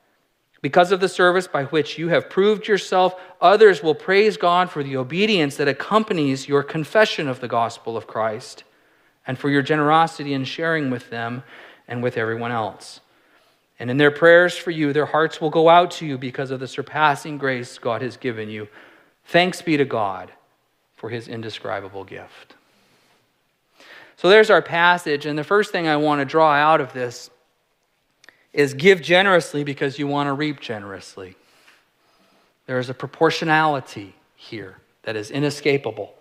Because 0.61 0.93
of 0.93 1.01
the 1.01 1.09
service 1.09 1.47
by 1.47 1.65
which 1.65 1.99
you 1.99 2.09
have 2.09 2.31
proved 2.31 2.69
yourself, 2.69 3.15
others 3.41 3.83
will 3.83 3.95
praise 3.95 4.37
God 4.37 4.71
for 4.71 4.83
the 4.83 4.97
obedience 4.97 5.57
that 5.57 5.69
accompanies 5.69 6.49
your 6.49 6.63
confession 6.63 7.29
of 7.29 7.41
the 7.41 7.49
gospel 7.49 7.97
of 7.97 8.07
Christ 8.07 8.65
and 9.27 9.39
for 9.39 9.51
your 9.51 9.63
generosity 9.63 10.35
in 10.35 10.45
sharing 10.45 10.91
with 10.91 11.11
them 11.11 11.43
and 11.89 12.03
with 12.03 12.17
everyone 12.17 12.53
else. 12.53 13.01
And 13.79 13.91
in 13.91 13.97
their 13.97 14.11
prayers 14.11 14.57
for 14.57 14.71
you, 14.71 14.93
their 14.93 15.07
hearts 15.07 15.41
will 15.41 15.51
go 15.51 15.69
out 15.69 15.91
to 15.93 16.07
you 16.07 16.19
because 16.19 16.51
of 16.51 16.61
the 16.61 16.69
surpassing 16.69 17.39
grace 17.39 17.79
God 17.79 18.03
has 18.03 18.17
given 18.17 18.49
you. 18.49 18.69
Thanks 19.27 19.63
be 19.63 19.77
to 19.77 19.85
God 19.85 20.33
for 20.97 21.11
his 21.11 21.27
indescribable 21.27 22.05
gift. 22.05 22.55
So 24.17 24.29
there's 24.29 24.51
our 24.51 24.63
passage. 24.63 25.27
And 25.27 25.37
the 25.37 25.45
first 25.45 25.73
thing 25.73 25.89
I 25.89 25.97
want 25.97 26.21
to 26.21 26.25
draw 26.25 26.53
out 26.53 26.81
of 26.81 26.93
this 26.93 27.29
is 28.53 28.75
give 28.75 29.03
generously 29.03 29.65
because 29.65 29.99
you 29.99 30.07
want 30.07 30.29
to 30.29 30.33
reap 30.33 30.61
generously. 30.61 31.35
There 32.67 32.79
is 32.79 32.89
a 32.89 32.95
proportionality 32.95 34.15
here 34.37 34.79
that 35.03 35.17
is 35.17 35.31
inescapable. 35.31 36.15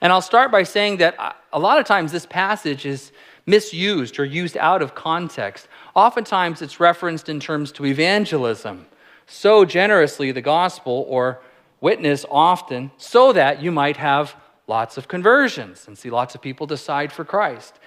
And 0.00 0.12
I'll 0.12 0.22
start 0.22 0.52
by 0.52 0.62
saying 0.62 0.98
that 0.98 1.36
a 1.52 1.58
lot 1.58 1.78
of 1.78 1.86
times 1.86 2.12
this 2.12 2.26
passage 2.26 2.86
is 2.86 3.12
misused 3.46 4.18
or 4.18 4.24
used 4.24 4.56
out 4.56 4.82
of 4.82 4.94
context. 4.94 5.68
Oftentimes 5.94 6.62
it's 6.62 6.78
referenced 6.78 7.28
in 7.28 7.40
terms 7.40 7.72
to 7.72 7.86
evangelism. 7.86 8.86
So 9.26 9.64
generously 9.64 10.32
the 10.32 10.42
gospel 10.42 11.04
or 11.08 11.40
witness 11.80 12.24
often 12.30 12.90
so 12.96 13.32
that 13.32 13.62
you 13.62 13.72
might 13.72 13.96
have 13.96 14.36
lots 14.66 14.98
of 14.98 15.08
conversions 15.08 15.86
and 15.88 15.96
see 15.96 16.10
lots 16.10 16.34
of 16.34 16.42
people 16.42 16.66
decide 16.66 17.12
for 17.12 17.24
Christ. 17.24 17.78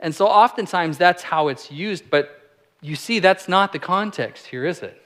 And 0.00 0.14
so 0.14 0.26
oftentimes 0.26 0.96
that's 0.96 1.24
how 1.24 1.48
it's 1.48 1.70
used, 1.70 2.08
but 2.08 2.52
you 2.80 2.94
see 2.94 3.18
that's 3.18 3.48
not 3.48 3.72
the 3.72 3.78
context 3.78 4.46
here, 4.46 4.64
is 4.64 4.80
it? 4.80 5.02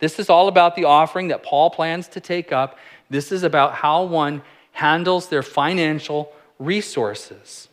This 0.00 0.18
is 0.18 0.28
all 0.28 0.48
about 0.48 0.74
the 0.74 0.84
offering 0.84 1.28
that 1.28 1.42
Paul 1.42 1.70
plans 1.70 2.08
to 2.08 2.20
take 2.20 2.52
up. 2.52 2.78
This 3.08 3.30
is 3.30 3.44
about 3.44 3.74
how 3.74 4.04
one 4.04 4.42
handles 4.72 5.28
their 5.28 5.42
financial 5.42 6.32
resources. 6.58 7.68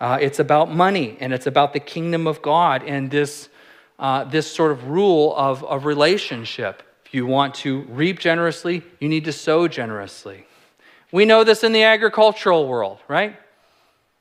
Uh, 0.00 0.18
it's 0.20 0.38
about 0.38 0.74
money 0.74 1.16
and 1.20 1.32
it's 1.32 1.46
about 1.46 1.72
the 1.72 1.80
kingdom 1.80 2.26
of 2.26 2.40
God 2.40 2.82
and 2.82 3.10
this, 3.10 3.48
uh, 3.98 4.24
this 4.24 4.50
sort 4.50 4.72
of 4.72 4.88
rule 4.88 5.34
of, 5.36 5.62
of 5.64 5.84
relationship. 5.84 6.82
If 7.04 7.14
you 7.14 7.26
want 7.26 7.54
to 7.56 7.82
reap 7.82 8.18
generously, 8.18 8.82
you 8.98 9.08
need 9.08 9.24
to 9.24 9.32
sow 9.32 9.68
generously. 9.68 10.46
We 11.12 11.24
know 11.24 11.44
this 11.44 11.64
in 11.64 11.72
the 11.72 11.82
agricultural 11.82 12.66
world, 12.66 12.98
right? 13.08 13.36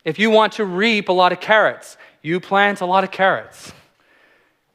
If 0.04 0.18
you 0.18 0.32
want 0.32 0.54
to 0.54 0.66
reap 0.66 1.10
a 1.10 1.14
lot 1.14 1.32
of 1.32 1.40
carrots, 1.40 1.98
you 2.22 2.40
plant 2.40 2.82
a 2.82 2.86
lot 2.86 3.04
of 3.04 3.12
carrots. 3.12 3.72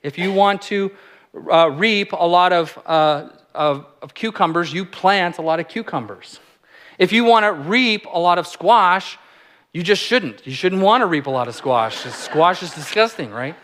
If 0.02 0.16
you 0.16 0.32
want 0.32 0.62
to 0.62 0.92
uh, 1.50 1.70
reap 1.70 2.12
a 2.12 2.26
lot 2.26 2.52
of, 2.52 2.78
uh, 2.86 3.30
of, 3.54 3.86
of 4.00 4.14
cucumbers, 4.14 4.72
you 4.72 4.84
plant 4.84 5.38
a 5.38 5.42
lot 5.42 5.60
of 5.60 5.68
cucumbers. 5.68 6.38
If 6.98 7.12
you 7.12 7.24
want 7.24 7.44
to 7.44 7.52
reap 7.52 8.06
a 8.12 8.18
lot 8.18 8.38
of 8.38 8.46
squash, 8.46 9.18
you 9.72 9.82
just 9.82 10.02
shouldn't. 10.02 10.46
You 10.46 10.52
shouldn't 10.52 10.82
want 10.82 11.02
to 11.02 11.06
reap 11.06 11.26
a 11.26 11.30
lot 11.30 11.48
of 11.48 11.54
squash. 11.54 11.96
Squash 11.96 12.62
is 12.62 12.72
disgusting, 12.72 13.30
right? 13.30 13.56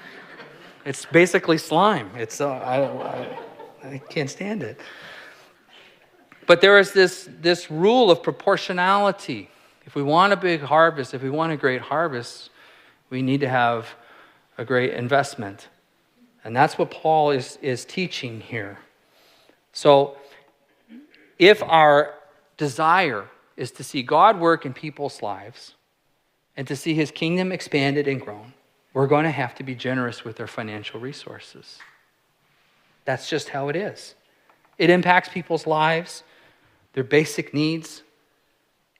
It's 0.85 1.05
basically 1.05 1.59
slime. 1.59 2.11
It's 2.17 2.41
uh, 2.41 2.51
I, 2.51 3.87
I, 3.87 3.89
I 3.95 3.99
can't 3.99 4.29
stand 4.29 4.63
it. 4.63 4.81
But 6.47 6.61
there 6.61 6.81
is 6.81 6.93
this, 6.93 7.29
this 7.41 7.71
rule 7.71 8.11
of 8.11 8.23
proportionality. 8.25 9.51
If 9.87 9.95
we 9.95 10.03
want 10.03 10.33
a 10.33 10.37
big 10.37 10.63
harvest, 10.63 11.15
if 11.15 11.23
we 11.23 11.31
want 11.31 11.53
a 11.53 11.57
great 11.57 11.81
harvest, 11.81 12.51
we 13.09 13.23
need 13.23 13.41
to 13.41 13.49
have 13.49 13.87
a 14.59 14.65
great 14.65 14.95
investment. 14.95 15.69
And 16.43 16.57
that's 16.57 16.77
what 16.77 16.91
Paul 16.91 17.31
is, 17.31 17.57
is 17.63 17.85
teaching 17.85 18.41
here. 18.41 18.79
So, 19.73 20.17
if 21.39 21.63
our 21.63 22.15
desire 22.61 23.27
is 23.57 23.71
to 23.71 23.83
see 23.83 24.03
God 24.03 24.39
work 24.39 24.67
in 24.67 24.75
people's 24.75 25.23
lives, 25.23 25.75
and 26.59 26.69
to 26.69 26.77
see 26.77 26.93
his 26.93 27.11
kingdom 27.11 27.53
expanded 27.53 28.07
and 28.07 28.21
grown, 28.21 28.53
we're 28.93 29.07
going 29.07 29.25
to 29.25 29.31
have 29.31 29.55
to 29.55 29.63
be 29.63 29.75
generous 29.75 30.25
with 30.25 30.39
our 30.39 30.47
financial 30.47 31.01
resources. 31.01 31.79
That's 33.07 33.31
just 33.31 33.49
how 33.49 33.71
it 33.71 33.77
is. 33.77 34.15
It 34.77 34.91
impacts 34.91 35.31
people's 35.31 35.67
lives, 35.67 36.23
their 36.93 37.05
basic 37.05 37.55
needs. 37.55 38.03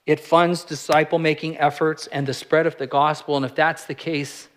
It 0.07 0.21
funds 0.21 0.65
disciple 0.65 1.19
making 1.19 1.59
efforts 1.59 2.07
and 2.07 2.27
the 2.27 2.33
spread 2.33 2.67
of 2.67 2.79
the 2.79 2.87
gospel. 2.87 3.37
And 3.37 3.45
if 3.45 3.55
that's 3.55 3.85
the 3.85 3.95
case, 3.95 4.49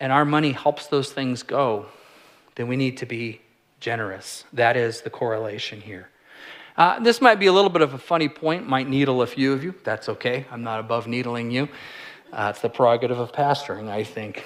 and 0.00 0.10
our 0.10 0.24
money 0.24 0.52
helps 0.52 0.86
those 0.86 1.12
things 1.12 1.42
go, 1.42 1.86
then 2.54 2.66
we 2.66 2.76
need 2.76 2.96
to 2.96 3.06
be 3.06 3.42
generous. 3.78 4.44
That 4.54 4.74
is 4.76 5.02
the 5.02 5.10
correlation 5.10 5.82
here. 5.82 6.08
Uh, 6.76 7.00
this 7.00 7.22
might 7.22 7.36
be 7.36 7.46
a 7.46 7.52
little 7.52 7.70
bit 7.70 7.80
of 7.80 7.94
a 7.94 7.98
funny 7.98 8.28
point, 8.28 8.68
might 8.68 8.88
needle 8.88 9.22
a 9.22 9.26
few 9.26 9.52
of 9.52 9.64
you. 9.64 9.74
That's 9.82 10.10
okay. 10.10 10.44
I'm 10.50 10.62
not 10.62 10.78
above 10.78 11.06
needling 11.06 11.50
you. 11.50 11.68
Uh, 12.32 12.48
it's 12.50 12.60
the 12.60 12.68
prerogative 12.68 13.18
of 13.18 13.32
pastoring, 13.32 13.88
I 13.88 14.04
think. 14.04 14.44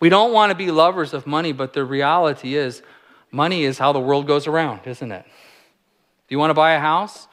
We 0.00 0.08
don't 0.08 0.32
want 0.32 0.50
to 0.50 0.56
be 0.56 0.70
lovers 0.70 1.14
of 1.14 1.26
money, 1.26 1.52
but 1.52 1.74
the 1.74 1.84
reality 1.84 2.56
is, 2.56 2.82
money 3.30 3.64
is 3.64 3.78
how 3.78 3.92
the 3.92 4.00
world 4.00 4.26
goes 4.26 4.46
around, 4.48 4.80
isn't 4.86 5.12
it? 5.12 5.24
Do 5.24 6.34
you 6.34 6.38
want 6.38 6.50
to 6.50 6.54
buy 6.54 6.72
a 6.72 6.80
house? 6.80 7.28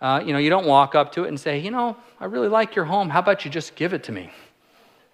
Uh, 0.00 0.22
you 0.24 0.32
know, 0.32 0.38
you 0.38 0.50
don't 0.50 0.66
walk 0.66 0.94
up 0.94 1.12
to 1.12 1.24
it 1.24 1.28
and 1.28 1.38
say, 1.38 1.58
you 1.58 1.70
know, 1.70 1.96
I 2.20 2.24
really 2.24 2.48
like 2.48 2.74
your 2.74 2.86
home. 2.86 3.10
How 3.10 3.20
about 3.20 3.44
you 3.44 3.50
just 3.50 3.74
give 3.74 3.92
it 3.92 4.04
to 4.04 4.12
me? 4.12 4.30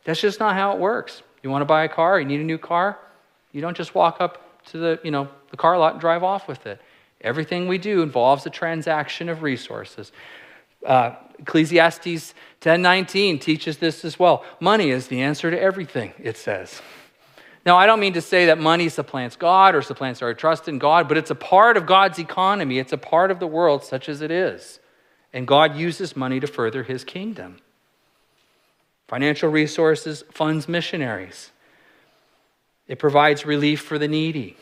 That's 0.04 0.20
just 0.20 0.38
not 0.38 0.54
how 0.54 0.72
it 0.72 0.78
works. 0.78 1.22
You 1.42 1.50
want 1.50 1.62
to 1.62 1.66
buy 1.66 1.84
a 1.84 1.88
car? 1.88 2.20
You 2.20 2.26
need 2.26 2.40
a 2.40 2.44
new 2.44 2.58
car? 2.58 2.98
You 3.52 3.60
don't 3.60 3.76
just 3.76 3.94
walk 3.94 4.20
up 4.20 4.64
to 4.66 4.78
the, 4.78 5.00
you 5.02 5.10
know, 5.10 5.28
the 5.50 5.56
car 5.56 5.76
lot 5.76 5.92
and 5.92 6.00
drive 6.00 6.22
off 6.22 6.46
with 6.46 6.66
it. 6.66 6.80
Everything 7.20 7.66
we 7.66 7.78
do 7.78 8.02
involves 8.02 8.46
a 8.46 8.50
transaction 8.50 9.28
of 9.28 9.42
resources. 9.42 10.12
Uh, 10.84 11.16
Ecclesiastes 11.40 12.34
10:19 12.60 13.38
teaches 13.38 13.78
this 13.78 14.04
as 14.04 14.18
well. 14.18 14.44
Money 14.60 14.90
is 14.90 15.08
the 15.08 15.22
answer 15.22 15.50
to 15.50 15.60
everything, 15.60 16.12
it 16.18 16.36
says. 16.36 16.80
Now, 17.66 17.76
I 17.76 17.86
don't 17.86 18.00
mean 18.00 18.14
to 18.14 18.20
say 18.20 18.46
that 18.46 18.58
money 18.58 18.88
supplants 18.88 19.36
God 19.36 19.74
or 19.74 19.82
supplants 19.82 20.22
our 20.22 20.32
trust 20.32 20.68
in 20.68 20.78
God, 20.78 21.08
but 21.08 21.18
it's 21.18 21.30
a 21.30 21.34
part 21.34 21.76
of 21.76 21.86
God's 21.86 22.18
economy. 22.18 22.78
It's 22.78 22.92
a 22.92 22.98
part 22.98 23.30
of 23.30 23.40
the 23.40 23.46
world 23.46 23.84
such 23.84 24.08
as 24.08 24.22
it 24.22 24.30
is. 24.30 24.80
And 25.32 25.46
God 25.46 25.76
uses 25.76 26.16
money 26.16 26.40
to 26.40 26.46
further 26.46 26.84
his 26.84 27.04
kingdom. 27.04 27.58
Financial 29.06 29.50
resources 29.50 30.24
funds 30.32 30.68
missionaries. 30.68 31.50
It 32.86 32.98
provides 32.98 33.44
relief 33.44 33.82
for 33.82 33.98
the 33.98 34.08
needy. 34.08 34.56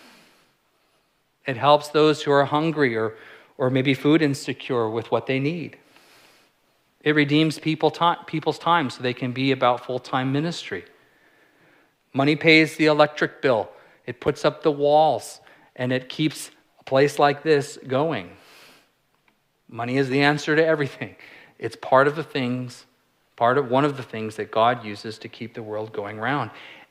It 1.46 1.56
helps 1.56 1.88
those 1.88 2.22
who 2.22 2.32
are 2.32 2.44
hungry 2.44 2.96
or, 2.96 3.14
or 3.56 3.70
maybe 3.70 3.94
food 3.94 4.22
insecure 4.22 4.88
with 4.88 5.10
what 5.10 5.26
they 5.26 5.38
need. 5.38 5.76
It 7.02 7.14
redeems 7.14 7.58
people 7.58 7.92
people's 8.26 8.58
time 8.58 8.90
so 8.90 9.02
they 9.02 9.14
can 9.14 9.32
be 9.32 9.52
about 9.52 9.86
full 9.86 10.00
time 10.00 10.32
ministry. 10.32 10.84
Money 12.12 12.34
pays 12.34 12.76
the 12.76 12.86
electric 12.86 13.42
bill, 13.42 13.68
it 14.06 14.20
puts 14.20 14.44
up 14.44 14.62
the 14.62 14.72
walls, 14.72 15.40
and 15.76 15.92
it 15.92 16.08
keeps 16.08 16.50
a 16.80 16.84
place 16.84 17.18
like 17.18 17.42
this 17.42 17.78
going. 17.86 18.30
Money 19.68 19.98
is 19.98 20.08
the 20.08 20.22
answer 20.22 20.56
to 20.56 20.64
everything. 20.64 21.16
It's 21.58 21.76
part 21.76 22.06
of 22.06 22.16
the 22.16 22.22
things, 22.22 22.86
part 23.36 23.58
of 23.58 23.70
one 23.70 23.84
of 23.84 23.96
the 23.96 24.02
things 24.02 24.36
that 24.36 24.50
God 24.50 24.84
uses 24.84 25.18
to 25.18 25.28
keep 25.28 25.54
the 25.54 25.62
world 25.62 25.92
going 25.92 26.18
round. 26.18 26.50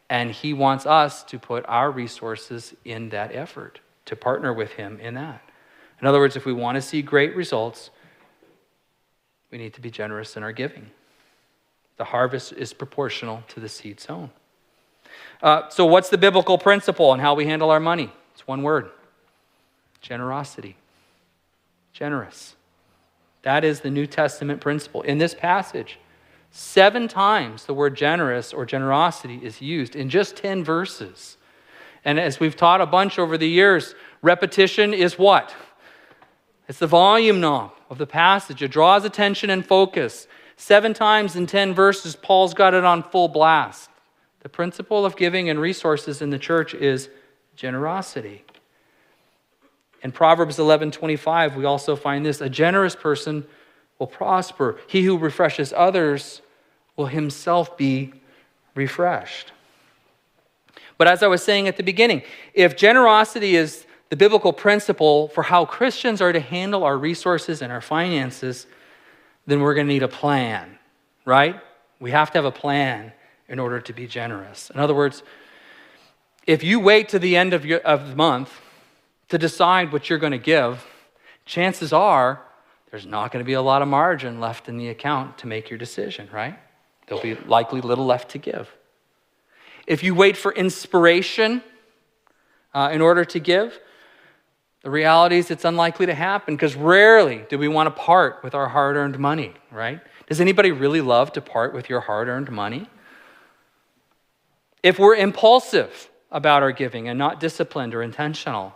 And 0.10 0.32
He 0.32 0.54
wants 0.54 0.86
us 0.86 1.24
to 1.24 1.40
put 1.40 1.66
our 1.68 1.90
resources 1.90 2.76
in 2.86 3.10
that 3.10 3.34
effort, 3.34 3.80
to 4.06 4.16
partner 4.16 4.54
with 4.54 4.72
Him 4.74 5.00
in 5.00 5.14
that. 5.16 5.42
In 6.02 6.08
other 6.08 6.20
words, 6.20 6.36
if 6.36 6.46
we 6.46 6.54
want 6.54 6.76
to 6.76 6.82
see 6.82 7.02
great 7.02 7.36
results, 7.36 7.90
we 9.52 9.58
need 9.58 9.74
to 9.74 9.82
be 9.82 9.90
generous 9.90 10.36
in 10.36 10.44
our 10.44 10.52
giving. 10.52 10.92
The 11.98 12.06
harvest 12.06 12.54
is 12.54 12.74
proportional 12.74 13.44
to 13.50 13.60
the 13.60 13.70
seed 13.70 14.00
sown. 14.00 14.32
Uh, 15.42 15.70
so, 15.70 15.86
what's 15.86 16.10
the 16.10 16.18
biblical 16.18 16.58
principle 16.58 17.10
on 17.10 17.20
how 17.20 17.36
we 17.36 17.46
handle 17.46 17.70
our 17.72 17.80
money? 17.80 18.12
It's 18.34 18.48
one 18.48 18.64
word 18.64 18.90
generosity. 20.02 20.76
Generous. 21.94 22.56
That 23.44 23.64
is 23.64 23.80
the 23.80 23.90
New 23.90 24.08
Testament 24.08 24.60
principle. 24.60 25.02
In 25.04 25.18
this 25.18 25.34
passage, 25.34 26.00
seven 26.52 27.08
times 27.08 27.66
the 27.66 27.74
word 27.74 27.96
generous 27.96 28.54
or 28.54 28.66
generosity 28.66 29.40
is 29.42 29.62
used 29.62 29.96
in 29.96 30.10
just 30.10 30.36
10 30.36 30.64
verses. 30.64 31.38
And 32.06 32.20
as 32.20 32.40
we've 32.40 32.56
taught 32.56 32.82
a 32.82 32.86
bunch 32.86 33.18
over 33.18 33.38
the 33.38 33.50
years, 33.50 33.96
repetition 34.22 34.94
is 34.94 35.18
what? 35.18 35.54
It's 36.70 36.80
the 36.80 36.88
volume 36.88 37.42
knob 37.42 37.72
of 37.90 37.98
the 37.98 38.08
passage. 38.08 38.62
It 38.62 38.72
draws 38.72 39.04
attention 39.04 39.50
and 39.50 39.66
focus. 39.66 40.28
Seven 40.56 40.94
times 40.94 41.36
in 41.36 41.48
10 41.48 41.74
verses, 41.74 42.16
Paul's 42.16 42.54
got 42.54 42.74
it 42.74 42.86
on 42.86 43.04
full 43.04 43.28
blast. 43.28 43.90
The 44.42 44.50
principle 44.50 45.06
of 45.06 45.16
giving 45.16 45.50
and 45.50 45.60
resources 45.60 46.22
in 46.22 46.30
the 46.30 46.40
church 46.40 46.76
is 46.76 47.10
generosity. 47.56 48.44
In 50.04 50.12
Proverbs 50.12 50.60
11:25, 50.60 51.56
we 51.56 51.66
also 51.66 51.96
find 51.96 52.24
this, 52.24 52.40
a 52.40 52.50
generous 52.50 52.96
person 52.96 53.48
will 53.98 54.08
prosper. 54.08 54.78
He 54.86 55.02
who 55.02 55.18
refreshes 55.18 55.74
others 55.76 56.44
will 56.96 57.08
himself 57.08 57.76
be 57.76 58.14
refreshed. 58.76 59.52
But 60.98 61.08
as 61.08 61.24
I 61.24 61.28
was 61.28 61.44
saying 61.44 61.68
at 61.68 61.78
the 61.78 61.84
beginning, 61.84 62.24
if 62.54 62.76
generosity 62.76 63.56
is 63.56 63.86
the 64.10 64.16
biblical 64.16 64.54
principle 64.54 65.30
for 65.30 65.44
how 65.44 65.66
Christians 65.66 66.22
are 66.22 66.32
to 66.32 66.40
handle 66.40 66.84
our 66.84 66.98
resources 66.98 67.62
and 67.62 67.72
our 67.72 67.82
finances, 67.82 68.68
then 69.46 69.60
we're 69.60 69.74
going 69.74 69.88
to 69.88 69.94
need 69.94 70.04
a 70.04 70.08
plan, 70.08 70.78
right? 71.26 71.60
We 72.00 72.12
have 72.12 72.32
to 72.32 72.38
have 72.38 72.46
a 72.46 72.52
plan 72.52 73.12
in 73.48 73.60
order 73.60 73.80
to 73.80 73.94
be 73.94 74.08
generous. 74.08 74.70
In 74.70 74.80
other 74.80 74.96
words, 74.96 75.24
if 76.48 76.64
you 76.64 76.80
wait 76.80 77.10
to 77.10 77.20
the 77.20 77.36
end 77.36 77.54
of, 77.54 77.66
your, 77.66 77.80
of 77.80 78.10
the 78.10 78.16
month 78.16 78.52
to 79.30 79.38
decide 79.38 79.92
what 79.92 80.10
you're 80.10 80.20
going 80.20 80.32
to 80.32 80.38
give, 80.38 80.86
chances 81.46 81.92
are 81.92 82.42
there's 82.92 83.06
not 83.06 83.32
going 83.32 83.44
to 83.44 83.46
be 83.46 83.54
a 83.54 83.62
lot 83.62 83.82
of 83.82 83.88
margin 83.88 84.40
left 84.40 84.70
in 84.70 84.78
the 84.78 84.90
account 84.90 85.38
to 85.40 85.48
make 85.48 85.70
your 85.70 85.78
decision, 85.78 86.30
right? 86.32 86.58
There'll 87.08 87.22
be 87.22 87.36
likely 87.36 87.82
little 87.82 88.06
left 88.06 88.30
to 88.32 88.38
give. 88.38 88.72
If 89.88 90.04
you 90.04 90.16
wait 90.16 90.36
for 90.38 90.52
inspiration 90.52 91.62
uh, 92.74 92.90
in 92.92 93.02
order 93.02 93.24
to 93.26 93.40
give, 93.40 93.80
the 94.82 94.90
reality 94.90 95.38
is 95.38 95.50
it's 95.50 95.66
unlikely 95.66 96.06
to 96.06 96.14
happen 96.14 96.56
because 96.56 96.76
rarely 96.76 97.46
do 97.50 97.58
we 97.58 97.68
want 97.68 97.88
to 97.88 97.92
part 97.92 98.44
with 98.44 98.54
our 98.54 98.68
hard 98.68 98.96
earned 98.96 99.18
money, 99.18 99.54
right? 99.72 100.00
Does 100.28 100.42
anybody 100.42 100.72
really 100.72 101.02
love 101.02 101.34
to 101.34 101.42
part 101.42 101.74
with 101.74 101.90
your 101.90 102.02
hard 102.02 102.28
earned 102.28 102.52
money? 102.52 102.88
If 104.84 105.00
we're 105.00 105.16
impulsive 105.16 106.10
about 106.32 106.62
our 106.62 106.72
giving 106.72 107.08
and 107.08 107.18
not 107.18 107.40
disciplined 107.40 107.96
or 107.96 108.04
intentional, 108.04 108.76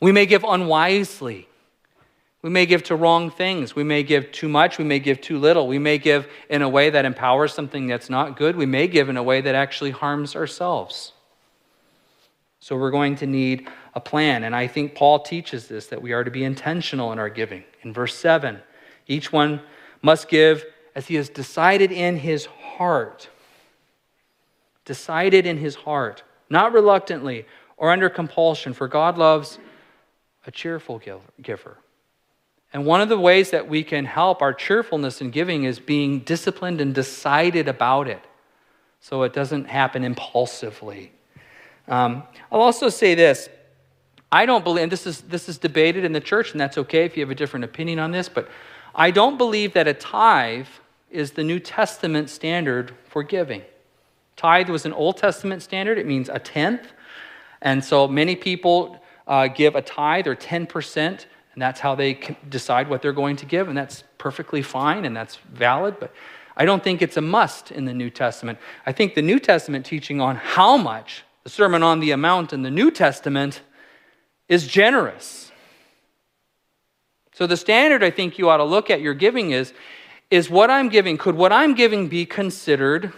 we 0.00 0.12
may 0.12 0.26
give 0.26 0.44
unwisely. 0.44 1.48
We 2.42 2.50
may 2.50 2.66
give 2.66 2.84
to 2.84 2.96
wrong 2.96 3.30
things. 3.30 3.74
We 3.74 3.82
may 3.82 4.02
give 4.04 4.30
too 4.30 4.48
much. 4.48 4.78
We 4.78 4.84
may 4.84 5.00
give 5.00 5.20
too 5.20 5.38
little. 5.38 5.66
We 5.66 5.78
may 5.78 5.98
give 5.98 6.28
in 6.48 6.62
a 6.62 6.68
way 6.68 6.88
that 6.90 7.04
empowers 7.04 7.52
something 7.52 7.88
that's 7.88 8.08
not 8.08 8.36
good. 8.36 8.54
We 8.54 8.66
may 8.66 8.86
give 8.86 9.08
in 9.08 9.16
a 9.16 9.22
way 9.22 9.40
that 9.40 9.54
actually 9.56 9.90
harms 9.90 10.36
ourselves. 10.36 11.12
So 12.60 12.76
we're 12.76 12.92
going 12.92 13.16
to 13.16 13.26
need 13.26 13.68
a 13.94 14.00
plan. 14.00 14.44
And 14.44 14.54
I 14.54 14.68
think 14.68 14.94
Paul 14.94 15.20
teaches 15.20 15.66
this 15.66 15.88
that 15.88 16.00
we 16.00 16.12
are 16.12 16.22
to 16.22 16.30
be 16.30 16.44
intentional 16.44 17.12
in 17.12 17.18
our 17.18 17.28
giving. 17.28 17.64
In 17.82 17.92
verse 17.92 18.14
7, 18.14 18.60
each 19.08 19.32
one 19.32 19.60
must 20.00 20.28
give 20.28 20.64
as 20.94 21.08
he 21.08 21.16
has 21.16 21.28
decided 21.28 21.90
in 21.90 22.16
his 22.16 22.46
heart. 22.46 23.28
Decided 24.84 25.44
in 25.44 25.58
his 25.58 25.74
heart, 25.74 26.22
not 26.48 26.72
reluctantly 26.72 27.46
or 27.76 27.90
under 27.90 28.08
compulsion, 28.08 28.72
for 28.72 28.88
God 28.88 29.18
loves 29.18 29.58
a 30.46 30.50
cheerful 30.50 31.00
giver. 31.42 31.78
And 32.72 32.84
one 32.84 33.00
of 33.00 33.08
the 33.08 33.18
ways 33.18 33.50
that 33.50 33.68
we 33.68 33.82
can 33.82 34.04
help 34.04 34.42
our 34.42 34.52
cheerfulness 34.52 35.20
in 35.20 35.30
giving 35.30 35.64
is 35.64 35.78
being 35.78 36.20
disciplined 36.20 36.80
and 36.80 36.94
decided 36.94 37.66
about 37.66 38.08
it 38.08 38.22
so 39.00 39.22
it 39.22 39.32
doesn't 39.32 39.66
happen 39.66 40.04
impulsively. 40.04 41.12
Um, 41.86 42.24
I'll 42.52 42.60
also 42.60 42.88
say 42.88 43.14
this. 43.14 43.48
I 44.30 44.44
don't 44.44 44.62
believe, 44.62 44.82
and 44.82 44.92
this 44.92 45.06
is, 45.06 45.22
this 45.22 45.48
is 45.48 45.56
debated 45.56 46.04
in 46.04 46.12
the 46.12 46.20
church, 46.20 46.52
and 46.52 46.60
that's 46.60 46.76
okay 46.76 47.04
if 47.04 47.16
you 47.16 47.22
have 47.22 47.30
a 47.30 47.34
different 47.34 47.64
opinion 47.64 47.98
on 47.98 48.10
this, 48.10 48.28
but 48.28 48.48
I 48.94 49.10
don't 49.10 49.38
believe 49.38 49.72
that 49.72 49.88
a 49.88 49.94
tithe 49.94 50.66
is 51.10 51.30
the 51.30 51.44
New 51.44 51.58
Testament 51.58 52.28
standard 52.28 52.94
for 53.08 53.22
giving. 53.22 53.62
Tithe 54.36 54.68
was 54.68 54.84
an 54.84 54.92
Old 54.92 55.16
Testament 55.16 55.62
standard, 55.62 55.96
it 55.96 56.06
means 56.06 56.28
a 56.28 56.38
tenth. 56.38 56.92
And 57.62 57.82
so 57.82 58.06
many 58.06 58.36
people 58.36 59.02
uh, 59.26 59.48
give 59.48 59.74
a 59.74 59.82
tithe 59.82 60.26
or 60.26 60.36
10%, 60.36 61.24
and 61.58 61.62
that's 61.62 61.80
how 61.80 61.96
they 61.96 62.20
decide 62.48 62.88
what 62.88 63.02
they're 63.02 63.12
going 63.12 63.34
to 63.34 63.44
give, 63.44 63.66
and 63.66 63.76
that's 63.76 64.04
perfectly 64.16 64.62
fine 64.62 65.04
and 65.04 65.16
that's 65.16 65.34
valid. 65.52 65.96
But 65.98 66.14
I 66.56 66.64
don't 66.64 66.84
think 66.84 67.02
it's 67.02 67.16
a 67.16 67.20
must 67.20 67.72
in 67.72 67.84
the 67.84 67.92
New 67.92 68.10
Testament. 68.10 68.60
I 68.86 68.92
think 68.92 69.16
the 69.16 69.22
New 69.22 69.40
Testament 69.40 69.84
teaching 69.84 70.20
on 70.20 70.36
how 70.36 70.76
much 70.76 71.24
the 71.42 71.50
Sermon 71.50 71.82
on 71.82 71.98
the 71.98 72.14
Mount 72.14 72.52
in 72.52 72.62
the 72.62 72.70
New 72.70 72.92
Testament 72.92 73.60
is 74.48 74.68
generous. 74.68 75.50
So 77.32 77.48
the 77.48 77.56
standard 77.56 78.04
I 78.04 78.10
think 78.10 78.38
you 78.38 78.48
ought 78.50 78.58
to 78.58 78.64
look 78.64 78.88
at 78.88 79.00
your 79.00 79.14
giving 79.14 79.50
is 79.50 79.72
is 80.30 80.48
what 80.48 80.70
I'm 80.70 80.88
giving 80.88 81.18
could 81.18 81.34
what 81.34 81.52
I'm 81.52 81.74
giving 81.74 82.06
be 82.06 82.24
considered 82.24 83.12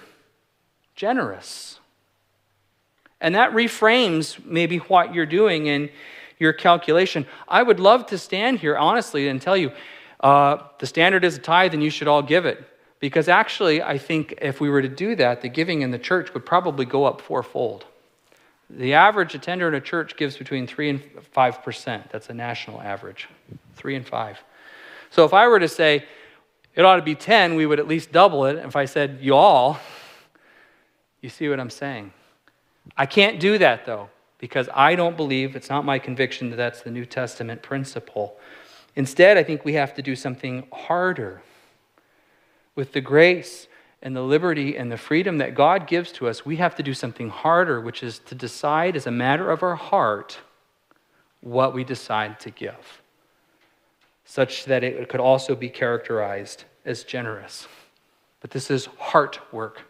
generous? 0.95 1.79
And 3.21 3.35
that 3.35 3.53
reframes 3.53 4.43
maybe 4.47 4.79
what 4.79 5.13
you're 5.13 5.27
doing 5.27 5.67
in 5.67 5.91
your 6.41 6.53
calculation. 6.53 7.27
I 7.47 7.63
would 7.63 7.79
love 7.79 8.07
to 8.07 8.19
stand 8.19 8.59
here 8.59 8.77
honestly 8.77 9.29
and 9.29 9.41
tell 9.41 9.57
you 9.57 9.71
uh, 10.19 10.57
the 10.79 10.87
standard 10.87 11.25
is 11.25 11.37
a 11.37 11.41
tithe 11.41 11.75
and 11.75 11.83
you 11.83 11.91
should 11.91 12.09
all 12.09 12.23
give 12.23 12.47
it. 12.47 12.67
Because 12.99 13.29
actually, 13.29 13.83
I 13.83 13.97
think 13.97 14.35
if 14.43 14.61
we 14.61 14.69
were 14.69 14.83
to 14.83 14.89
do 14.89 15.15
that, 15.17 15.41
the 15.41 15.49
giving 15.49 15.83
in 15.83 15.91
the 15.91 15.99
church 15.99 16.35
would 16.35 16.45
probably 16.45 16.85
go 16.85 17.05
up 17.05 17.21
fourfold. 17.21 17.87
The 18.69 18.95
average 18.95 19.35
attender 19.35 19.69
in 19.69 19.75
a 19.75 19.81
church 19.81 20.17
gives 20.17 20.37
between 20.37 20.67
3 20.67 20.91
and 20.91 21.03
5%. 21.35 22.11
That's 22.11 22.29
a 22.29 22.35
national 22.35 22.81
average 22.81 23.29
3 23.77 23.97
and 23.97 24.07
5. 24.07 24.39
So 25.11 25.25
if 25.25 25.35
I 25.35 25.49
were 25.49 25.59
to 25.59 25.69
say 25.69 26.05
it 26.75 26.85
ought 26.85 26.97
to 26.97 27.03
be 27.03 27.15
10, 27.15 27.57
we 27.57 27.67
would 27.67 27.81
at 27.81 27.89
least 27.89 28.13
double 28.13 28.45
it. 28.47 28.57
If 28.57 28.77
I 28.77 28.85
said 28.85 29.19
you 29.21 29.35
all, 29.35 29.79
you 31.21 31.29
see 31.29 31.49
what 31.49 31.59
I'm 31.59 31.71
saying. 31.71 32.13
I 32.97 33.07
can't 33.07 33.41
do 33.41 33.59
that 33.59 33.87
though, 33.87 34.09
because 34.41 34.69
I 34.75 34.97
don't 34.97 35.17
believe, 35.17 35.55
it's 35.55 35.71
not 35.71 35.85
my 35.85 35.99
conviction 35.99 36.51
that 36.51 36.57
that's 36.57 36.83
the 36.83 36.91
New 36.91 37.05
Testament 37.05 37.63
principle. 37.63 38.37
Instead, 38.97 39.37
I 39.37 39.45
think 39.45 39.65
we 39.65 39.75
have 39.75 39.95
to 39.95 40.03
do 40.03 40.17
something 40.17 40.67
harder 40.73 41.43
with 42.75 42.93
the 42.93 43.01
grace 43.01 43.69
and 44.03 44.17
the 44.17 44.23
liberty 44.23 44.77
and 44.77 44.91
the 44.91 44.97
freedom 44.97 45.39
that 45.39 45.55
God 45.55 45.87
gives 45.87 46.11
to 46.13 46.29
us, 46.29 46.47
we 46.47 46.57
have 46.57 46.75
to 46.77 46.83
do 46.83 46.95
something 46.95 47.29
harder, 47.29 47.81
which 47.81 48.03
is 48.03 48.19
to 48.21 48.35
decide 48.35 48.97
as 48.97 49.07
a 49.07 49.11
matter 49.11 49.51
of 49.51 49.63
our 49.63 49.75
heart 49.75 50.39
what 51.43 51.75
we 51.75 51.85
decide 51.85 52.41
to 52.41 52.51
give, 52.51 53.03
such 54.25 54.65
that 54.65 54.83
it 54.83 55.09
could 55.09 55.21
also 55.21 55.55
be 55.55 55.69
characterized 55.69 56.65
as 56.85 57.05
generous. 57.05 57.69
But 58.41 58.51
this 58.51 58.71
is 58.71 58.87
heart 58.99 59.39
work, 59.53 59.83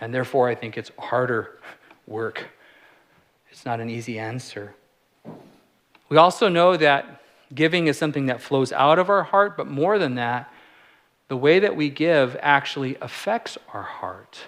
and 0.00 0.14
therefore 0.14 0.48
I 0.48 0.54
think 0.54 0.78
it's 0.78 0.90
harder 0.98 1.58
work. 2.06 2.48
It's 3.52 3.66
not 3.66 3.80
an 3.80 3.90
easy 3.90 4.18
answer. 4.18 4.74
We 6.08 6.16
also 6.16 6.48
know 6.48 6.74
that 6.78 7.20
giving 7.54 7.86
is 7.86 7.98
something 7.98 8.26
that 8.26 8.40
flows 8.40 8.72
out 8.72 8.98
of 8.98 9.10
our 9.10 9.24
heart, 9.24 9.58
but 9.58 9.66
more 9.66 9.98
than 9.98 10.14
that, 10.14 10.50
the 11.28 11.36
way 11.36 11.58
that 11.58 11.76
we 11.76 11.90
give 11.90 12.34
actually 12.40 12.96
affects 13.02 13.58
our 13.74 13.82
heart. 13.82 14.40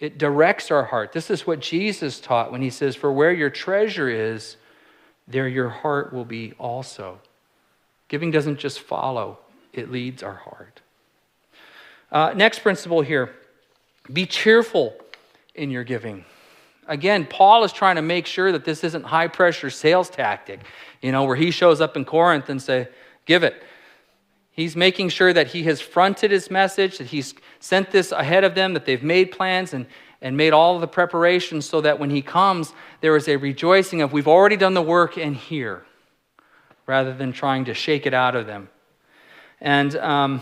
It 0.00 0.18
directs 0.18 0.72
our 0.72 0.82
heart. 0.82 1.12
This 1.12 1.30
is 1.30 1.46
what 1.46 1.60
Jesus 1.60 2.20
taught 2.20 2.50
when 2.50 2.60
he 2.60 2.70
says, 2.70 2.96
For 2.96 3.12
where 3.12 3.32
your 3.32 3.50
treasure 3.50 4.08
is, 4.08 4.56
there 5.28 5.46
your 5.46 5.68
heart 5.68 6.12
will 6.12 6.24
be 6.24 6.54
also. 6.58 7.20
Giving 8.08 8.32
doesn't 8.32 8.58
just 8.58 8.80
follow, 8.80 9.38
it 9.72 9.92
leads 9.92 10.24
our 10.24 10.34
heart. 10.34 10.80
Uh, 12.10 12.32
next 12.34 12.58
principle 12.60 13.02
here 13.02 13.30
be 14.12 14.26
cheerful 14.26 14.96
in 15.54 15.70
your 15.70 15.84
giving. 15.84 16.24
Again, 16.86 17.26
Paul 17.26 17.64
is 17.64 17.72
trying 17.72 17.96
to 17.96 18.02
make 18.02 18.26
sure 18.26 18.50
that 18.52 18.64
this 18.64 18.82
isn't 18.82 19.04
high 19.04 19.28
pressure 19.28 19.70
sales 19.70 20.10
tactic, 20.10 20.60
you 21.00 21.12
know, 21.12 21.24
where 21.24 21.36
he 21.36 21.50
shows 21.50 21.80
up 21.80 21.96
in 21.96 22.04
Corinth 22.04 22.48
and 22.48 22.60
say, 22.60 22.88
give 23.26 23.42
it. 23.42 23.62
He's 24.50 24.74
making 24.74 25.10
sure 25.10 25.32
that 25.32 25.48
he 25.48 25.62
has 25.64 25.80
fronted 25.80 26.30
his 26.30 26.50
message, 26.50 26.98
that 26.98 27.06
he's 27.06 27.34
sent 27.60 27.90
this 27.92 28.12
ahead 28.12 28.44
of 28.44 28.54
them, 28.54 28.74
that 28.74 28.84
they've 28.84 29.02
made 29.02 29.30
plans 29.30 29.72
and, 29.72 29.86
and 30.20 30.36
made 30.36 30.52
all 30.52 30.78
the 30.78 30.88
preparations 30.88 31.64
so 31.64 31.80
that 31.80 31.98
when 31.98 32.10
he 32.10 32.22
comes, 32.22 32.74
there 33.00 33.16
is 33.16 33.28
a 33.28 33.36
rejoicing 33.36 34.02
of 34.02 34.12
we've 34.12 34.28
already 34.28 34.56
done 34.56 34.74
the 34.74 34.82
work 34.82 35.16
and 35.16 35.36
here, 35.36 35.84
rather 36.86 37.14
than 37.14 37.32
trying 37.32 37.64
to 37.66 37.74
shake 37.74 38.06
it 38.06 38.12
out 38.12 38.34
of 38.34 38.46
them. 38.46 38.68
And 39.60 39.94
um, 39.96 40.40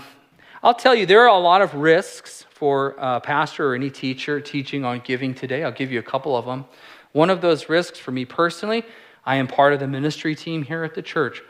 I'll 0.62 0.74
tell 0.74 0.94
you, 0.94 1.04
there 1.06 1.22
are 1.22 1.28
a 1.28 1.38
lot 1.38 1.62
of 1.62 1.74
risks 1.74 2.46
for 2.58 2.96
a 2.98 3.20
pastor 3.20 3.70
or 3.70 3.74
any 3.74 3.90
teacher 3.90 4.40
teaching 4.40 4.84
on 4.84 5.00
giving 5.04 5.32
today. 5.32 5.62
I'll 5.62 5.70
give 5.70 5.92
you 5.92 6.00
a 6.00 6.02
couple 6.02 6.36
of 6.36 6.44
them. 6.44 6.64
One 7.12 7.30
of 7.30 7.40
those 7.40 7.68
risks 7.68 7.98
for 7.98 8.10
me 8.10 8.24
personally, 8.24 8.84
I 9.24 9.36
am 9.36 9.46
part 9.46 9.72
of 9.72 9.80
the 9.80 9.86
ministry 9.86 10.34
team 10.34 10.62
here 10.62 10.82
at 10.82 10.94
the 10.94 11.02
church. 11.02 11.42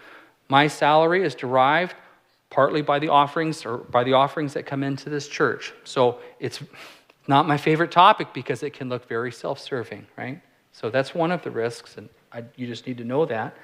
My 0.49 0.67
salary 0.69 1.23
is 1.23 1.35
derived 1.35 1.95
partly 2.51 2.83
by 2.83 2.99
the 2.99 3.09
offerings 3.09 3.65
or 3.65 3.79
by 3.79 4.05
the 4.05 4.13
offerings 4.13 4.55
that 4.55 4.67
come 4.67 4.83
into 4.83 5.09
this 5.09 5.29
church. 5.29 5.73
So 5.85 6.19
it's 6.41 6.61
not 7.27 7.47
my 7.47 7.57
favorite 7.57 7.91
topic 7.91 8.33
because 8.35 8.63
it 8.63 8.71
can 8.71 8.89
look 8.89 9.09
very 9.09 9.33
self 9.33 9.59
serving, 9.59 10.07
right? 10.17 10.41
So 10.73 10.91
that's 10.91 11.15
one 11.15 11.33
of 11.33 11.43
the 11.43 11.51
risks, 11.51 11.97
and 11.97 12.09
I, 12.33 12.45
you 12.57 12.67
just 12.67 12.87
need 12.87 12.99
to 12.99 13.05
know 13.05 13.27
that. 13.27 13.57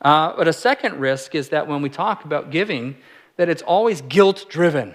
Uh, 0.00 0.36
but 0.36 0.48
a 0.48 0.52
second 0.52 1.00
risk 1.00 1.34
is 1.34 1.48
that 1.50 1.66
when 1.66 1.82
we 1.82 1.88
talk 1.88 2.24
about 2.24 2.50
giving, 2.50 2.96
that 3.36 3.48
it's 3.48 3.62
always 3.62 4.00
guilt 4.02 4.46
driven, 4.48 4.94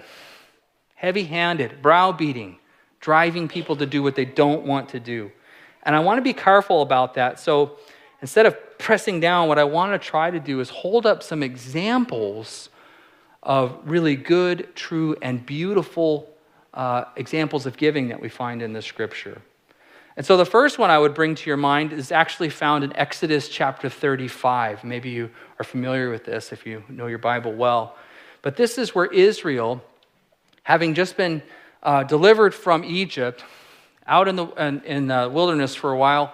heavy 1.00 1.24
handed, 1.24 1.80
browbeating, 1.80 2.58
driving 3.00 3.48
people 3.48 3.74
to 3.74 3.86
do 3.86 4.02
what 4.02 4.14
they 4.14 4.26
don't 4.26 4.66
want 4.66 4.90
to 4.90 5.00
do. 5.00 5.32
And 5.82 5.96
I 5.96 6.00
want 6.00 6.18
to 6.18 6.22
be 6.22 6.34
careful 6.34 6.82
about 6.82 7.14
that. 7.14 7.40
So 7.40 7.78
instead 8.20 8.44
of 8.44 8.54
pressing 8.78 9.18
down, 9.18 9.48
what 9.48 9.58
I 9.58 9.64
want 9.64 9.94
to 9.94 9.98
try 9.98 10.30
to 10.30 10.38
do 10.38 10.60
is 10.60 10.68
hold 10.68 11.06
up 11.06 11.22
some 11.22 11.42
examples 11.42 12.68
of 13.42 13.78
really 13.86 14.14
good, 14.14 14.76
true, 14.76 15.16
and 15.22 15.46
beautiful 15.46 16.28
uh, 16.74 17.04
examples 17.16 17.64
of 17.64 17.78
giving 17.78 18.08
that 18.08 18.20
we 18.20 18.28
find 18.28 18.60
in 18.60 18.74
the 18.74 18.82
scripture. 18.82 19.40
And 20.18 20.26
so 20.26 20.36
the 20.36 20.44
first 20.44 20.78
one 20.78 20.90
I 20.90 20.98
would 20.98 21.14
bring 21.14 21.34
to 21.34 21.48
your 21.48 21.56
mind 21.56 21.94
is 21.94 22.12
actually 22.12 22.50
found 22.50 22.84
in 22.84 22.94
Exodus 22.94 23.48
chapter 23.48 23.88
35. 23.88 24.84
Maybe 24.84 25.08
you 25.08 25.30
are 25.58 25.64
familiar 25.64 26.10
with 26.10 26.26
this 26.26 26.52
if 26.52 26.66
you 26.66 26.84
know 26.90 27.06
your 27.06 27.16
Bible 27.16 27.54
well. 27.54 27.96
But 28.42 28.56
this 28.56 28.76
is 28.76 28.94
where 28.94 29.06
Israel, 29.06 29.82
having 30.70 30.94
just 30.94 31.16
been 31.16 31.42
uh, 31.82 32.04
delivered 32.04 32.54
from 32.54 32.84
Egypt, 32.84 33.42
out 34.06 34.28
in 34.28 34.36
the, 34.36 34.46
in, 34.46 34.80
in 34.84 35.06
the 35.08 35.28
wilderness 35.28 35.74
for 35.74 35.90
a 35.90 35.96
while, 35.96 36.32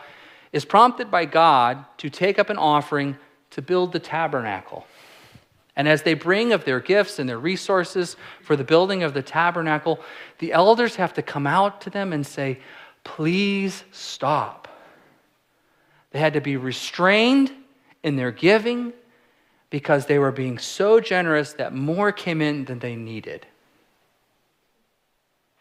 is 0.53 0.63
prompted 0.63 1.11
by 1.11 1.25
God 1.25 1.83
to 1.97 2.11
take 2.11 2.39
up 2.39 2.51
an 2.51 2.59
offering 2.59 3.17
to 3.53 3.63
build 3.63 3.93
the 3.93 3.99
tabernacle. 3.99 4.87
And 5.75 5.89
as 5.89 6.03
they 6.03 6.13
bring 6.13 6.53
of 6.53 6.67
their 6.67 6.81
gifts 6.81 7.19
and 7.19 7.27
their 7.27 7.39
resources 7.39 8.19
for 8.43 8.57
the 8.57 8.65
building 8.65 9.03
of 9.03 9.15
the 9.15 9.23
tabernacle, 9.23 10.01
the 10.39 10.53
elders 10.53 10.97
have 10.97 11.15
to 11.15 11.23
come 11.23 11.47
out 11.47 11.81
to 11.81 11.91
them 11.91 12.13
and 12.13 12.27
say, 12.27 12.59
Please 13.05 13.85
stop. 13.91 14.69
They 16.11 16.19
had 16.19 16.35
to 16.35 16.43
be 16.43 16.59
restrained 16.59 17.53
in 18.03 18.17
their 18.17 18.33
giving 18.33 18.93
because 19.71 20.05
they 20.05 20.19
were 20.19 20.33
being 20.33 20.59
so 20.59 21.01
generous 21.01 21.55
that 21.55 21.73
more 21.73 22.13
came 22.13 22.43
in 22.43 22.67
than 22.67 22.81
they 22.81 22.97
needed. 22.97 23.47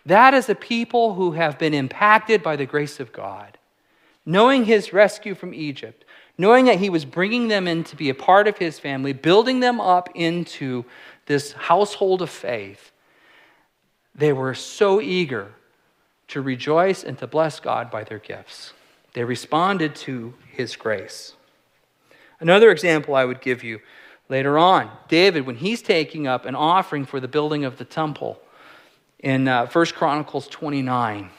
That 0.05 0.33
is 0.33 0.49
a 0.49 0.55
people 0.55 1.15
who 1.15 1.31
have 1.31 1.57
been 1.57 1.73
impacted 1.73 2.43
by 2.43 2.55
the 2.55 2.65
grace 2.65 2.99
of 2.99 3.11
God, 3.11 3.57
knowing 4.25 4.65
his 4.65 4.93
rescue 4.93 5.33
from 5.33 5.53
Egypt, 5.53 6.05
knowing 6.37 6.65
that 6.65 6.79
he 6.79 6.89
was 6.89 7.05
bringing 7.05 7.47
them 7.47 7.67
in 7.67 7.83
to 7.85 7.95
be 7.95 8.09
a 8.09 8.15
part 8.15 8.47
of 8.47 8.57
his 8.57 8.79
family, 8.79 9.13
building 9.13 9.61
them 9.61 9.81
up 9.81 10.09
into 10.13 10.85
this 11.25 11.53
household 11.53 12.21
of 12.21 12.29
faith. 12.29 12.91
They 14.13 14.31
were 14.31 14.53
so 14.53 15.01
eager 15.01 15.53
to 16.27 16.41
rejoice 16.41 17.03
and 17.03 17.17
to 17.19 17.27
bless 17.27 17.59
God 17.59 17.89
by 17.89 18.03
their 18.03 18.19
gifts. 18.19 18.73
They 19.13 19.23
responded 19.23 19.95
to 19.95 20.33
his 20.51 20.75
grace. 20.75 21.33
Another 22.39 22.69
example 22.69 23.15
I 23.15 23.25
would 23.25 23.41
give 23.41 23.63
you 23.63 23.79
later 24.27 24.57
on 24.57 24.91
David, 25.07 25.45
when 25.45 25.55
he's 25.55 25.81
taking 25.81 26.27
up 26.27 26.45
an 26.45 26.55
offering 26.55 27.05
for 27.05 27.19
the 27.19 27.27
building 27.27 27.63
of 27.63 27.77
the 27.77 27.85
temple 27.85 28.39
in 29.25 29.47
uh, 29.47 29.65
1 29.65 29.85
Chronicles 29.87 30.47
29, 30.47 31.31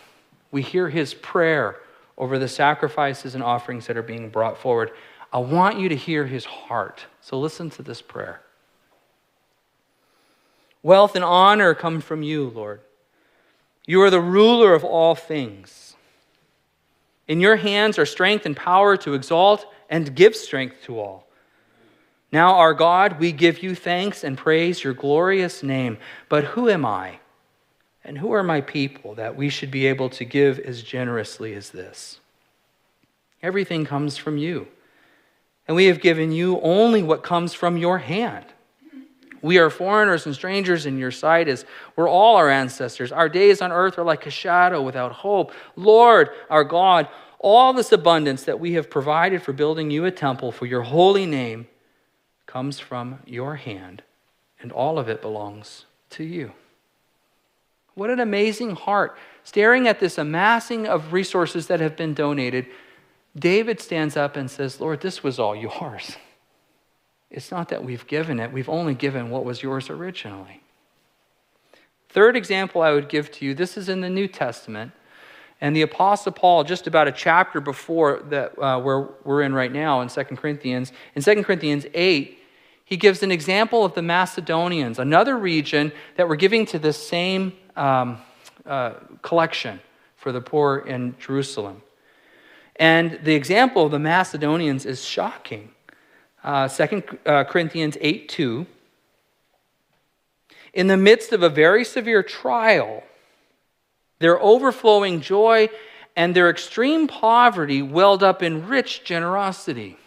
we 0.51 0.61
hear 0.61 0.90
his 0.90 1.14
prayer 1.14 1.77
over 2.18 2.37
the 2.37 2.49
sacrifices 2.49 3.37
and 3.37 3.44
offerings 3.44 3.87
that 3.87 3.96
are 3.96 4.03
being 4.03 4.29
brought 4.29 4.59
forward. 4.59 4.90
I 5.33 5.38
want 5.38 5.79
you 5.79 5.88
to 5.88 5.94
hear 5.94 6.27
his 6.27 6.44
heart. 6.44 7.07
So 7.20 7.38
listen 7.38 7.70
to 7.70 7.85
this 7.85 8.03
prayer. 8.03 8.40
Wealth 10.83 11.14
and 11.14 11.25
honor 11.25 11.75
come 11.75 12.01
from 12.01 12.25
you, 12.25 12.49
Lord. 12.49 12.81
You 13.87 14.03
are 14.03 14.11
the 14.11 14.20
ruler 14.20 14.75
of 14.75 14.83
all 14.83 15.14
things. 15.14 15.94
In 17.29 17.40
your 17.40 17.55
hands 17.55 18.01
are 18.01 18.07
strength 18.07 18.46
and 18.46 18.57
power 18.57 18.96
to 18.96 19.14
exalt 19.14 19.64
and 19.88 20.12
give 20.12 20.35
strength 20.35 20.83
to 20.87 20.99
all. 20.99 21.29
Now, 22.33 22.57
our 22.57 22.75
God, 22.75 23.20
we 23.20 23.31
give 23.31 23.62
you 23.62 23.77
thanks 23.77 24.25
and 24.25 24.37
praise 24.37 24.83
your 24.83 24.92
glorious 24.92 25.62
name. 25.62 25.99
But 26.29 26.42
who 26.42 26.68
am 26.68 26.85
I? 26.85 27.20
And 28.06 28.18
who 28.18 28.32
are 28.32 28.44
my 28.44 28.60
people 28.60 29.16
that 29.16 29.34
we 29.34 29.48
should 29.48 29.72
be 29.72 29.86
able 29.86 30.08
to 30.10 30.24
give 30.24 30.60
as 30.60 30.80
generously 30.80 31.54
as 31.54 31.70
this? 31.70 32.20
Everything 33.42 33.84
comes 33.84 34.16
from 34.16 34.38
you. 34.38 34.68
And 35.66 35.74
we 35.74 35.86
have 35.86 36.00
given 36.00 36.30
you 36.30 36.60
only 36.60 37.02
what 37.02 37.24
comes 37.24 37.52
from 37.52 37.76
your 37.76 37.98
hand. 37.98 38.46
We 39.42 39.58
are 39.58 39.70
foreigners 39.70 40.24
and 40.24 40.36
strangers 40.36 40.86
in 40.86 40.98
your 40.98 41.10
sight, 41.10 41.48
as 41.48 41.64
we're 41.96 42.08
all 42.08 42.36
our 42.36 42.48
ancestors. 42.48 43.10
Our 43.10 43.28
days 43.28 43.60
on 43.60 43.72
earth 43.72 43.98
are 43.98 44.04
like 44.04 44.24
a 44.24 44.30
shadow 44.30 44.80
without 44.82 45.10
hope. 45.10 45.52
Lord, 45.74 46.30
our 46.48 46.62
God, 46.62 47.08
all 47.40 47.72
this 47.72 47.90
abundance 47.90 48.44
that 48.44 48.60
we 48.60 48.74
have 48.74 48.88
provided 48.88 49.42
for 49.42 49.52
building 49.52 49.90
you 49.90 50.04
a 50.04 50.12
temple 50.12 50.52
for 50.52 50.66
your 50.66 50.82
holy 50.82 51.26
name 51.26 51.66
comes 52.46 52.78
from 52.78 53.18
your 53.26 53.56
hand, 53.56 54.04
and 54.60 54.70
all 54.70 54.96
of 54.96 55.08
it 55.08 55.20
belongs 55.20 55.86
to 56.10 56.22
you. 56.22 56.52
What 57.96 58.11
an 58.11 58.20
amazing 58.20 58.76
heart. 58.76 59.16
Staring 59.42 59.88
at 59.88 60.00
this 60.00 60.18
amassing 60.18 60.87
of 60.87 61.12
resources 61.12 61.66
that 61.68 61.80
have 61.80 61.96
been 61.96 62.12
donated, 62.14 62.66
David 63.35 63.80
stands 63.80 64.16
up 64.16 64.37
and 64.37 64.50
says, 64.50 64.80
Lord, 64.80 65.00
this 65.00 65.22
was 65.22 65.38
all 65.38 65.56
yours. 65.56 66.16
It's 67.30 67.50
not 67.50 67.70
that 67.70 67.82
we've 67.82 68.06
given 68.06 68.38
it, 68.38 68.52
we've 68.52 68.68
only 68.68 68.94
given 68.94 69.30
what 69.30 69.44
was 69.44 69.62
yours 69.62 69.90
originally. 69.90 70.61
Third 72.11 72.37
example 72.37 72.82
I 72.82 72.92
would 72.92 73.09
give 73.09 73.32
to 73.32 73.44
you 73.44 73.54
this 73.54 73.76
is 73.76 73.88
in 73.88 74.02
the 74.02 74.11
New 74.11 74.28
Testament. 74.28 74.92
And 75.59 75.74
the 75.74 75.82
Apostle 75.82 76.32
Paul, 76.32 76.64
just 76.64 76.87
about 76.87 77.09
a 77.09 77.12
chapter 77.12 77.61
before 77.61 78.20
that, 78.28 78.59
uh, 78.59 78.78
where 78.78 79.09
we're 79.24 79.40
in 79.40 79.54
right 79.54 79.72
now 79.72 80.02
in 80.02 80.09
2 80.09 80.22
Corinthians, 80.37 80.92
in 81.14 81.22
2 81.22 81.42
Corinthians 81.44 81.87
8, 81.94 82.38
he 82.85 82.96
gives 82.98 83.22
an 83.22 83.32
example 83.32 83.85
of 83.85 83.94
the 83.94 84.02
Macedonians, 84.02 84.98
another 84.98 85.37
region 85.37 85.92
that 86.16 86.28
were 86.28 86.37
giving 86.37 86.66
to 86.66 86.78
this 86.78 86.96
same 86.96 87.54
um, 87.76 88.18
uh, 88.64 88.94
collection 89.22 89.80
for 90.16 90.32
the 90.32 90.40
poor 90.40 90.78
in 90.78 91.14
Jerusalem. 91.18 91.82
And 92.76 93.20
the 93.22 93.34
example 93.34 93.86
of 93.86 93.92
the 93.92 93.98
Macedonians 93.98 94.84
is 94.84 95.04
shocking. 95.04 95.70
Uh, 96.42 96.68
2 96.68 97.02
uh, 97.24 97.44
Corinthians 97.44 97.96
8 98.00 98.28
2. 98.28 98.66
In 100.74 100.88
the 100.88 100.96
midst 100.96 101.32
of 101.32 101.42
a 101.42 101.48
very 101.48 101.84
severe 101.84 102.22
trial, 102.22 103.02
their 104.18 104.40
overflowing 104.40 105.20
joy 105.20 105.68
and 106.14 106.34
their 106.34 106.50
extreme 106.50 107.06
poverty 107.08 107.82
welled 107.82 108.22
up 108.22 108.42
in 108.42 108.66
rich 108.66 109.04
generosity. 109.04 109.98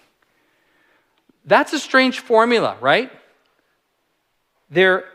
That's 1.45 1.73
a 1.73 1.79
strange 1.79 2.19
formula, 2.19 2.77
right? 2.81 3.11
Their 4.69 5.05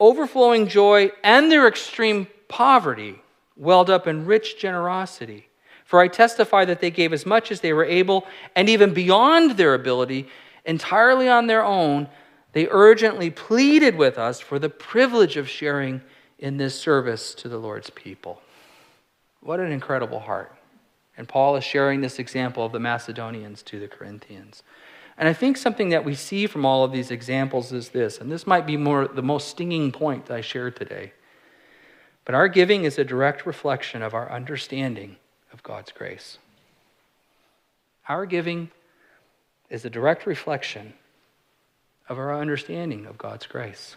overflowing 0.00 0.68
joy 0.68 1.10
and 1.22 1.50
their 1.50 1.66
extreme 1.66 2.26
poverty 2.48 3.20
welled 3.56 3.90
up 3.90 4.06
in 4.06 4.26
rich 4.26 4.58
generosity. 4.58 5.48
For 5.84 6.00
I 6.00 6.08
testify 6.08 6.64
that 6.66 6.80
they 6.80 6.90
gave 6.90 7.12
as 7.12 7.24
much 7.24 7.50
as 7.50 7.60
they 7.60 7.72
were 7.72 7.84
able, 7.84 8.26
and 8.54 8.68
even 8.68 8.92
beyond 8.92 9.52
their 9.52 9.74
ability, 9.74 10.28
entirely 10.64 11.28
on 11.28 11.46
their 11.46 11.64
own. 11.64 12.08
They 12.52 12.68
urgently 12.70 13.30
pleaded 13.30 13.96
with 13.96 14.18
us 14.18 14.40
for 14.40 14.58
the 14.58 14.68
privilege 14.68 15.36
of 15.36 15.48
sharing 15.48 16.02
in 16.38 16.56
this 16.56 16.78
service 16.78 17.34
to 17.36 17.48
the 17.48 17.58
Lord's 17.58 17.90
people. 17.90 18.40
What 19.40 19.60
an 19.60 19.72
incredible 19.72 20.20
heart. 20.20 20.54
And 21.16 21.26
Paul 21.28 21.56
is 21.56 21.64
sharing 21.64 22.00
this 22.00 22.18
example 22.18 22.64
of 22.64 22.72
the 22.72 22.80
Macedonians 22.80 23.62
to 23.62 23.80
the 23.80 23.88
Corinthians. 23.88 24.62
And 25.18 25.28
I 25.28 25.32
think 25.32 25.56
something 25.56 25.88
that 25.88 26.04
we 26.04 26.14
see 26.14 26.46
from 26.46 26.64
all 26.64 26.84
of 26.84 26.92
these 26.92 27.10
examples 27.10 27.72
is 27.72 27.88
this, 27.88 28.18
and 28.18 28.30
this 28.30 28.46
might 28.46 28.66
be 28.66 28.76
more 28.76 29.08
the 29.08 29.22
most 29.22 29.48
stinging 29.48 29.90
point 29.90 30.26
that 30.26 30.36
I 30.36 30.40
shared 30.40 30.76
today. 30.76 31.12
But 32.24 32.36
our 32.36 32.46
giving 32.46 32.84
is 32.84 32.98
a 32.98 33.04
direct 33.04 33.44
reflection 33.44 34.00
of 34.00 34.14
our 34.14 34.30
understanding 34.30 35.16
of 35.52 35.62
God's 35.64 35.90
grace. 35.90 36.38
Our 38.08 38.26
giving 38.26 38.70
is 39.70 39.84
a 39.84 39.90
direct 39.90 40.24
reflection 40.24 40.94
of 42.08 42.16
our 42.16 42.38
understanding 42.38 43.04
of 43.04 43.18
God's 43.18 43.46
grace. 43.46 43.96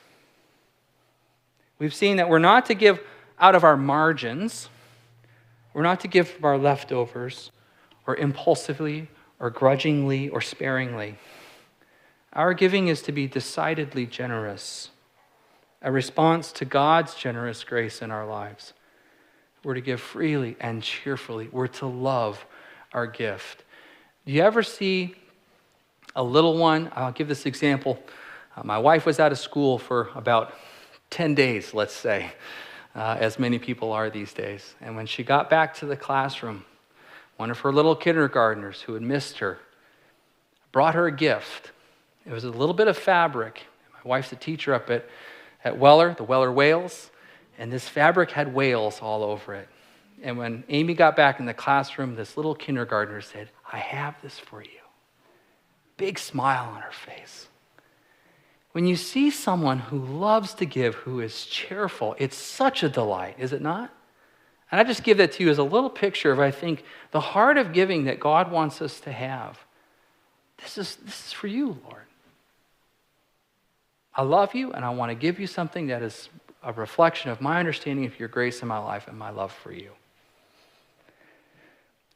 We've 1.77 1.93
seen 1.93 2.17
that 2.17 2.29
we're 2.29 2.39
not 2.39 2.65
to 2.65 2.73
give 2.73 2.99
out 3.39 3.53
of 3.53 3.63
our 3.63 3.77
margins, 3.77 4.69
we're 5.73 5.83
not 5.83 5.99
to 6.01 6.07
give 6.07 6.29
from 6.29 6.45
our 6.45 6.57
leftovers, 6.57 7.51
or 8.07 8.15
impulsively, 8.15 9.07
or 9.41 9.49
grudgingly, 9.49 10.29
or 10.29 10.39
sparingly. 10.39 11.15
Our 12.31 12.53
giving 12.53 12.87
is 12.87 13.01
to 13.01 13.11
be 13.11 13.27
decidedly 13.27 14.05
generous, 14.05 14.91
a 15.81 15.91
response 15.91 16.51
to 16.53 16.63
God's 16.63 17.15
generous 17.15 17.63
grace 17.63 18.03
in 18.03 18.11
our 18.11 18.25
lives. 18.25 18.73
We're 19.63 19.73
to 19.73 19.81
give 19.81 19.99
freely 19.99 20.55
and 20.59 20.83
cheerfully. 20.83 21.49
We're 21.51 21.67
to 21.67 21.87
love 21.87 22.45
our 22.93 23.07
gift. 23.07 23.63
Do 24.27 24.31
you 24.31 24.43
ever 24.43 24.61
see 24.61 25.15
a 26.15 26.23
little 26.23 26.57
one? 26.57 26.91
I'll 26.95 27.11
give 27.11 27.27
this 27.27 27.47
example. 27.47 27.99
Uh, 28.55 28.61
my 28.63 28.77
wife 28.77 29.07
was 29.07 29.19
out 29.19 29.31
of 29.31 29.39
school 29.39 29.79
for 29.79 30.09
about 30.13 30.53
10 31.09 31.33
days, 31.33 31.73
let's 31.73 31.95
say, 31.95 32.31
uh, 32.95 33.17
as 33.19 33.39
many 33.39 33.57
people 33.57 33.91
are 33.91 34.11
these 34.11 34.33
days. 34.33 34.75
And 34.81 34.95
when 34.95 35.07
she 35.07 35.23
got 35.23 35.49
back 35.49 35.73
to 35.75 35.87
the 35.87 35.97
classroom, 35.97 36.63
one 37.41 37.49
of 37.49 37.59
her 37.61 37.73
little 37.73 37.95
kindergartners 37.95 38.81
who 38.81 38.93
had 38.93 39.01
missed 39.01 39.39
her 39.39 39.57
brought 40.71 40.93
her 40.93 41.07
a 41.07 41.11
gift. 41.11 41.71
It 42.25 42.31
was 42.31 42.43
a 42.43 42.51
little 42.51 42.75
bit 42.75 42.87
of 42.87 42.95
fabric. 42.95 43.63
My 43.91 44.09
wife's 44.11 44.31
a 44.31 44.35
teacher 44.35 44.75
up 44.75 44.91
at, 44.91 45.09
at 45.63 45.75
Weller, 45.75 46.13
the 46.13 46.23
Weller 46.23 46.51
Whales 46.51 47.09
and 47.57 47.71
this 47.71 47.89
fabric 47.89 48.29
had 48.29 48.53
whales 48.53 48.99
all 49.01 49.23
over 49.23 49.55
it. 49.55 49.67
And 50.21 50.37
when 50.37 50.63
Amy 50.69 50.93
got 50.93 51.15
back 51.15 51.39
in 51.39 51.47
the 51.47 51.53
classroom, 51.53 52.15
this 52.15 52.37
little 52.37 52.53
kindergartner 52.53 53.21
said, 53.21 53.49
I 53.73 53.77
have 53.77 54.21
this 54.21 54.37
for 54.37 54.61
you. 54.61 54.69
big 55.97 56.19
smile 56.19 56.69
on 56.75 56.81
her 56.81 56.91
face. 56.91 57.47
When 58.71 58.85
you 58.85 58.95
see 58.95 59.31
someone 59.31 59.79
who 59.79 59.97
loves 59.97 60.53
to 60.55 60.65
give, 60.65 60.93
who 60.93 61.19
is 61.21 61.45
cheerful, 61.47 62.15
it's 62.19 62.37
such 62.37 62.83
a 62.83 62.89
delight, 62.89 63.35
is 63.39 63.51
it 63.51 63.61
not? 63.63 63.91
And 64.71 64.79
I 64.79 64.83
just 64.85 65.03
give 65.03 65.17
that 65.17 65.33
to 65.33 65.43
you 65.43 65.49
as 65.49 65.57
a 65.57 65.63
little 65.63 65.89
picture 65.89 66.31
of, 66.31 66.39
I 66.39 66.49
think, 66.49 66.83
the 67.11 67.19
heart 67.19 67.57
of 67.57 67.73
giving 67.73 68.05
that 68.05 68.19
God 68.19 68.51
wants 68.51 68.81
us 68.81 69.01
to 69.01 69.11
have. 69.11 69.59
This 70.61 70.77
is, 70.77 70.95
this 70.97 71.27
is 71.27 71.31
for 71.33 71.47
you, 71.47 71.77
Lord. 71.83 72.03
I 74.15 74.23
love 74.23 74.55
you, 74.55 74.71
and 74.71 74.85
I 74.85 74.89
want 74.91 75.09
to 75.09 75.15
give 75.15 75.39
you 75.39 75.47
something 75.47 75.87
that 75.87 76.01
is 76.01 76.29
a 76.63 76.71
reflection 76.73 77.31
of 77.31 77.41
my 77.41 77.59
understanding 77.59 78.05
of 78.05 78.19
your 78.19 78.29
grace 78.29 78.61
in 78.61 78.67
my 78.67 78.77
life 78.77 79.07
and 79.07 79.17
my 79.17 79.29
love 79.29 79.51
for 79.51 79.71
you. 79.71 79.91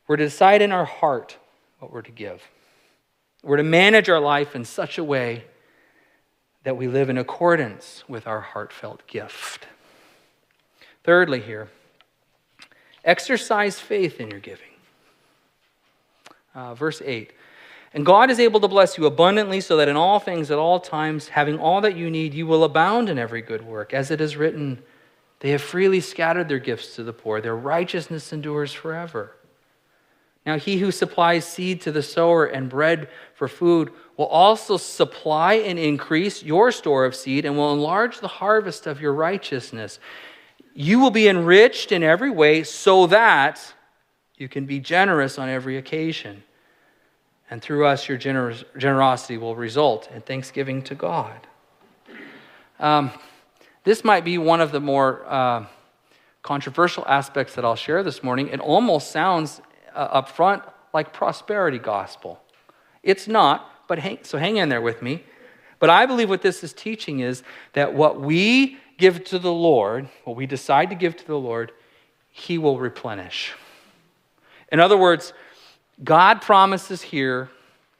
We're 0.07 0.17
to 0.17 0.25
decide 0.25 0.61
in 0.61 0.71
our 0.71 0.85
heart 0.85 1.37
what 1.79 1.91
we're 1.91 2.03
to 2.03 2.11
give. 2.11 2.41
We're 3.43 3.57
to 3.57 3.63
manage 3.63 4.09
our 4.09 4.19
life 4.19 4.55
in 4.55 4.65
such 4.65 4.97
a 4.97 5.03
way 5.03 5.45
that 6.63 6.77
we 6.77 6.87
live 6.87 7.09
in 7.09 7.17
accordance 7.17 8.03
with 8.07 8.27
our 8.27 8.41
heartfelt 8.41 9.05
gift. 9.07 9.67
Thirdly, 11.03 11.41
here, 11.41 11.69
exercise 13.05 13.79
faith 13.79 14.19
in 14.19 14.29
your 14.29 14.39
giving. 14.39 14.67
Uh, 16.53 16.73
verse 16.73 17.01
8 17.05 17.31
And 17.93 18.05
God 18.05 18.29
is 18.29 18.39
able 18.39 18.59
to 18.59 18.67
bless 18.67 18.97
you 18.97 19.05
abundantly, 19.05 19.61
so 19.61 19.77
that 19.77 19.87
in 19.87 19.95
all 19.95 20.19
things, 20.19 20.51
at 20.51 20.57
all 20.57 20.79
times, 20.79 21.29
having 21.29 21.57
all 21.57 21.81
that 21.81 21.95
you 21.95 22.09
need, 22.09 22.33
you 22.33 22.47
will 22.47 22.63
abound 22.63 23.09
in 23.09 23.17
every 23.17 23.41
good 23.41 23.65
work. 23.65 23.93
As 23.93 24.11
it 24.11 24.19
is 24.19 24.35
written, 24.35 24.81
they 25.39 25.51
have 25.51 25.61
freely 25.61 26.01
scattered 26.01 26.49
their 26.49 26.59
gifts 26.59 26.95
to 26.95 27.03
the 27.03 27.13
poor, 27.13 27.39
their 27.39 27.55
righteousness 27.55 28.33
endures 28.33 28.73
forever. 28.73 29.35
Now, 30.45 30.59
he 30.59 30.77
who 30.77 30.91
supplies 30.91 31.45
seed 31.45 31.81
to 31.81 31.91
the 31.91 32.03
sower 32.03 32.45
and 32.45 32.69
bread 32.69 33.09
for 33.33 33.47
food 33.47 33.91
will 34.15 34.27
also 34.27 34.77
supply 34.77 35.55
and 35.55 35.79
increase 35.79 36.43
your 36.43 36.71
store 36.71 37.03
of 37.05 37.15
seed 37.15 37.45
and 37.45 37.57
will 37.57 37.73
enlarge 37.73 38.19
the 38.19 38.27
harvest 38.27 38.85
of 38.85 39.01
your 39.01 39.13
righteousness. 39.13 39.99
You 40.77 40.99
will 40.99 41.09
be 41.09 41.29
enriched 41.29 41.93
in 41.93 42.03
every 42.03 42.29
way 42.29 42.63
so 42.63 43.07
that 43.07 43.73
you 44.35 44.49
can 44.49 44.65
be 44.65 44.81
generous 44.81 45.39
on 45.39 45.47
every 45.47 45.77
occasion. 45.77 46.43
And 47.49 47.61
through 47.61 47.85
us, 47.85 48.09
your 48.09 48.17
gener- 48.17 48.65
generosity 48.77 49.37
will 49.37 49.55
result 49.55 50.09
in 50.13 50.21
thanksgiving 50.21 50.81
to 50.83 50.93
God. 50.95 51.47
Um, 52.77 53.11
this 53.85 54.03
might 54.03 54.25
be 54.25 54.37
one 54.37 54.59
of 54.59 54.73
the 54.73 54.81
more 54.81 55.25
uh, 55.25 55.65
controversial 56.41 57.05
aspects 57.07 57.55
that 57.55 57.63
I'll 57.63 57.77
share 57.77 58.03
this 58.03 58.21
morning. 58.21 58.49
It 58.49 58.59
almost 58.59 59.11
sounds 59.11 59.61
uh, 59.95 59.99
up 59.99 60.27
front 60.27 60.61
like 60.93 61.13
prosperity 61.13 61.79
gospel. 61.79 62.41
It's 63.01 63.29
not, 63.29 63.87
but 63.87 63.99
hang, 63.99 64.19
so 64.23 64.37
hang 64.37 64.57
in 64.57 64.67
there 64.67 64.81
with 64.81 65.01
me. 65.01 65.23
But 65.79 65.89
I 65.89 66.05
believe 66.05 66.29
what 66.29 66.41
this 66.41 66.65
is 66.65 66.73
teaching 66.73 67.19
is 67.19 67.43
that 67.73 67.93
what 67.93 68.19
we 68.19 68.77
give 68.97 69.23
to 69.25 69.39
the 69.39 69.51
Lord, 69.51 70.09
what 70.23 70.35
we 70.35 70.45
decide 70.45 70.89
to 70.89 70.95
give 70.95 71.15
to 71.17 71.25
the 71.25 71.37
Lord, 71.37 71.71
He 72.31 72.57
will 72.57 72.79
replenish. 72.79 73.53
In 74.71 74.79
other 74.79 74.97
words, 74.97 75.33
God 76.03 76.41
promises 76.41 77.01
here 77.01 77.49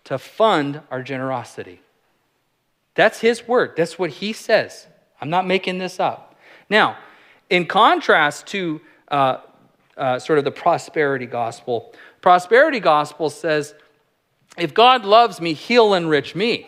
to 0.05 0.17
fund 0.17 0.81
our 0.91 1.01
generosity. 1.01 1.81
That's 2.95 3.19
His 3.19 3.47
word. 3.47 3.73
That's 3.75 3.99
what 3.99 4.09
He 4.09 4.33
says. 4.33 4.87
I'm 5.21 5.29
not 5.29 5.47
making 5.47 5.77
this 5.77 5.99
up. 5.99 6.35
Now, 6.69 6.97
in 7.49 7.65
contrast 7.65 8.47
to 8.47 8.81
uh, 9.09 9.37
uh, 9.97 10.19
sort 10.19 10.39
of 10.39 10.45
the 10.45 10.51
prosperity 10.51 11.25
gospel. 11.25 11.93
Prosperity 12.21 12.79
gospel 12.79 13.29
says, 13.29 13.73
if 14.57 14.73
God 14.73 15.05
loves 15.05 15.41
me, 15.41 15.53
he'll 15.53 15.93
enrich 15.93 16.35
me. 16.35 16.67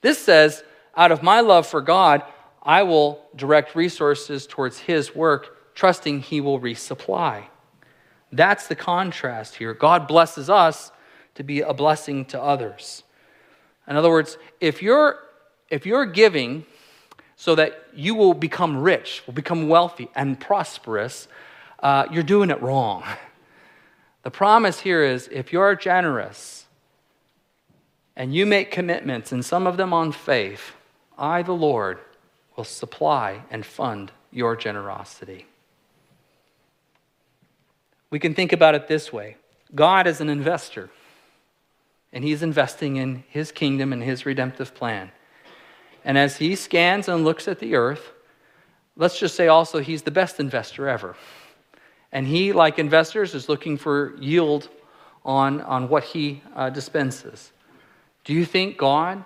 This 0.00 0.18
says, 0.18 0.62
out 0.96 1.12
of 1.12 1.22
my 1.22 1.40
love 1.40 1.66
for 1.66 1.80
God, 1.80 2.22
I 2.68 2.82
will 2.82 3.24
direct 3.34 3.74
resources 3.74 4.46
towards 4.46 4.80
his 4.80 5.14
work, 5.14 5.74
trusting 5.74 6.20
he 6.20 6.42
will 6.42 6.60
resupply. 6.60 7.44
That's 8.30 8.66
the 8.66 8.76
contrast 8.76 9.54
here. 9.54 9.72
God 9.72 10.06
blesses 10.06 10.50
us 10.50 10.92
to 11.36 11.42
be 11.42 11.62
a 11.62 11.72
blessing 11.72 12.26
to 12.26 12.40
others. 12.40 13.04
In 13.86 13.96
other 13.96 14.10
words, 14.10 14.36
if 14.60 14.82
you're 14.82 15.18
if 15.70 15.86
you're 15.86 16.04
giving 16.04 16.66
so 17.36 17.54
that 17.54 17.84
you 17.94 18.14
will 18.14 18.34
become 18.34 18.76
rich, 18.76 19.22
will 19.26 19.34
become 19.34 19.68
wealthy 19.68 20.10
and 20.14 20.38
prosperous, 20.38 21.26
uh, 21.82 22.06
you're 22.10 22.22
doing 22.22 22.50
it 22.50 22.60
wrong. 22.62 23.02
The 24.24 24.32
promise 24.32 24.80
here 24.80 25.02
is 25.02 25.28
if 25.32 25.54
you're 25.54 25.74
generous 25.74 26.66
and 28.14 28.34
you 28.34 28.44
make 28.44 28.70
commitments, 28.70 29.32
and 29.32 29.42
some 29.42 29.66
of 29.66 29.78
them 29.78 29.94
on 29.94 30.12
faith, 30.12 30.72
I, 31.16 31.42
the 31.42 31.54
Lord, 31.54 32.00
will 32.58 32.64
supply 32.64 33.40
and 33.52 33.64
fund 33.64 34.10
your 34.32 34.56
generosity. 34.56 35.46
We 38.10 38.18
can 38.18 38.34
think 38.34 38.52
about 38.52 38.74
it 38.74 38.88
this 38.88 39.12
way 39.12 39.36
God 39.74 40.08
is 40.08 40.20
an 40.20 40.28
investor, 40.28 40.90
and 42.12 42.24
He's 42.24 42.42
investing 42.42 42.96
in 42.96 43.22
His 43.28 43.52
kingdom 43.52 43.92
and 43.92 44.02
His 44.02 44.26
redemptive 44.26 44.74
plan. 44.74 45.12
And 46.04 46.18
as 46.18 46.36
He 46.36 46.56
scans 46.56 47.06
and 47.08 47.24
looks 47.24 47.46
at 47.46 47.60
the 47.60 47.76
earth, 47.76 48.10
let's 48.96 49.20
just 49.20 49.36
say 49.36 49.46
also 49.46 49.78
He's 49.78 50.02
the 50.02 50.10
best 50.10 50.40
investor 50.40 50.88
ever. 50.88 51.14
And 52.10 52.26
he, 52.26 52.54
like 52.54 52.78
investors, 52.78 53.34
is 53.34 53.50
looking 53.50 53.76
for 53.76 54.16
yield 54.16 54.70
on, 55.26 55.60
on 55.60 55.90
what 55.90 56.04
he 56.04 56.42
uh, 56.56 56.70
dispenses. 56.70 57.52
Do 58.24 58.32
you 58.32 58.46
think 58.46 58.78
God 58.78 59.24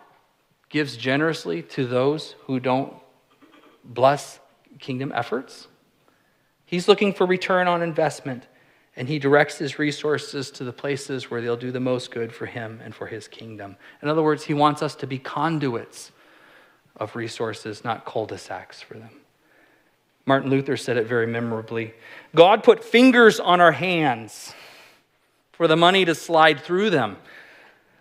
gives 0.68 0.97
generously 0.97 1.62
to 1.62 1.87
those 1.87 2.35
who 2.47 2.59
don't 2.59 2.92
bless 3.85 4.40
kingdom 4.79 5.12
efforts? 5.14 5.68
He's 6.64 6.88
looking 6.88 7.12
for 7.12 7.27
return 7.27 7.68
on 7.68 7.83
investment, 7.83 8.47
and 8.97 9.09
he 9.09 9.18
directs 9.18 9.59
his 9.59 9.79
resources 9.79 10.51
to 10.53 10.64
the 10.64 10.73
places 10.73 11.31
where 11.31 11.40
they'll 11.40 11.57
do 11.57 11.71
the 11.71 11.81
most 11.81 12.11
good 12.11 12.33
for 12.33 12.47
him 12.47 12.81
and 12.83 12.95
for 12.95 13.07
his 13.07 13.29
kingdom. 13.29 13.77
In 14.03 14.09
other 14.09 14.23
words, 14.23 14.45
he 14.45 14.55
wants 14.55 14.83
us 14.83 14.95
to 14.97 15.07
be 15.07 15.18
conduits 15.18 16.12
of 16.97 17.14
resources, 17.16 17.85
not 17.85 18.05
cul 18.05 18.27
de 18.27 18.38
sacs 18.38 18.81
for 18.81 18.95
them. 18.95 19.11
Martin 20.25 20.51
Luther 20.51 20.77
said 20.77 20.97
it 20.97 21.07
very 21.07 21.27
memorably 21.27 21.95
God 22.35 22.62
put 22.62 22.85
fingers 22.85 23.40
on 23.40 23.61
our 23.61 23.73
hands 23.73 24.55
for 25.53 25.66
the 25.66 25.77
money 25.77 26.05
to 26.05 26.14
slide 26.14 26.61
through 26.61 26.90
them 26.90 27.16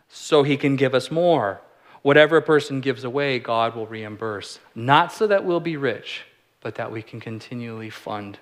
so 0.07 0.43
he 0.43 0.57
can 0.57 0.75
give 0.75 0.93
us 0.93 1.09
more. 1.11 1.61
Whatever 2.01 2.37
a 2.37 2.41
person 2.41 2.81
gives 2.81 3.03
away, 3.03 3.37
God 3.39 3.75
will 3.75 3.85
reimburse. 3.85 4.59
Not 4.73 5.11
so 5.13 5.27
that 5.27 5.45
we'll 5.45 5.59
be 5.59 5.77
rich, 5.77 6.23
but 6.61 6.75
that 6.75 6.91
we 6.91 7.01
can 7.01 7.19
continually 7.19 7.89
fund 7.89 8.39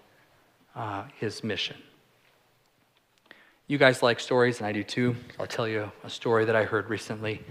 uh, 0.75 1.03
his 1.17 1.43
mission. 1.43 1.75
You 3.67 3.77
guys 3.77 4.01
like 4.01 4.19
stories, 4.19 4.59
and 4.59 4.67
I 4.67 4.71
do 4.71 4.83
too. 4.83 5.15
I'll 5.39 5.45
tell 5.45 5.67
you 5.67 5.91
a 6.03 6.09
story 6.09 6.45
that 6.45 6.55
I 6.55 6.63
heard 6.63 6.89
recently. 6.89 7.43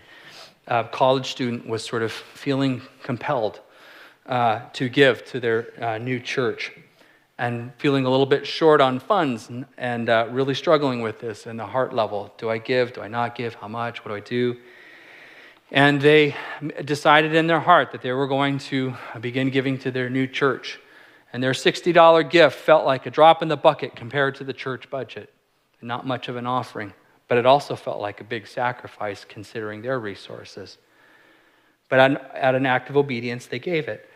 A 0.66 0.85
college 0.85 1.31
student 1.31 1.66
was 1.66 1.85
sort 1.85 2.03
of 2.03 2.11
feeling 2.11 2.83
compelled 3.03 3.61
uh, 4.27 4.61
to 4.73 4.88
give 4.88 5.25
to 5.27 5.40
their 5.40 5.68
uh, 5.83 5.99
new 5.99 6.21
church 6.21 6.73
and 7.38 7.73
feeling 7.79 8.05
a 8.05 8.11
little 8.11 8.27
bit 8.27 8.47
short 8.47 8.81
on 8.81 8.99
funds 8.99 9.49
and, 9.49 9.64
and 9.77 10.09
uh, 10.09 10.27
really 10.31 10.55
struggling 10.55 11.03
with 11.03 11.21
this 11.21 11.47
in 11.47 11.57
the 11.57 11.66
heart 11.66 11.94
level. 11.94 12.35
Do 12.37 12.51
I 12.51 12.59
give? 12.59 12.94
Do 12.94 13.01
I 13.01 13.09
not 13.09 13.37
give? 13.37 13.55
How 13.55 13.68
much? 13.68 14.05
What 14.05 14.09
do 14.09 14.16
I 14.16 14.21
do? 14.21 14.57
And 15.70 16.00
they 16.00 16.35
decided 16.85 17.35
in 17.35 17.46
their 17.46 17.61
heart 17.61 17.92
that 17.92 18.00
they 18.00 18.12
were 18.12 18.26
going 18.26 18.59
to 18.59 18.94
begin 19.20 19.50
giving 19.50 19.78
to 19.81 19.90
their 19.90 20.09
new 20.09 20.26
church. 20.26 20.81
And 21.33 21.42
their 21.42 21.52
$60 21.52 22.31
gift 22.31 22.59
felt 22.59 22.87
like 22.87 23.04
a 23.04 23.11
drop 23.11 23.42
in 23.42 23.48
the 23.48 23.57
bucket 23.57 23.94
compared 23.94 24.35
to 24.37 24.44
the 24.44 24.54
church 24.54 24.88
budget. 24.88 25.33
Not 25.83 26.07
much 26.07 26.28
of 26.28 26.37
an 26.37 26.46
offering, 26.46 26.94
but 27.28 27.38
it 27.38 27.46
also 27.46 27.76
felt 27.76 28.00
like 28.00 28.20
a 28.20 28.24
big 28.24 28.46
sacrifice 28.46 29.24
considering 29.24 29.83
their 29.83 30.00
resources. 30.00 30.78
But 31.88 32.18
at 32.35 32.54
an 32.54 32.66
act 32.66 32.90
of 32.90 32.96
obedience, 32.96 33.46
they 33.46 33.59
gave 33.59 33.88
it. 33.88 34.09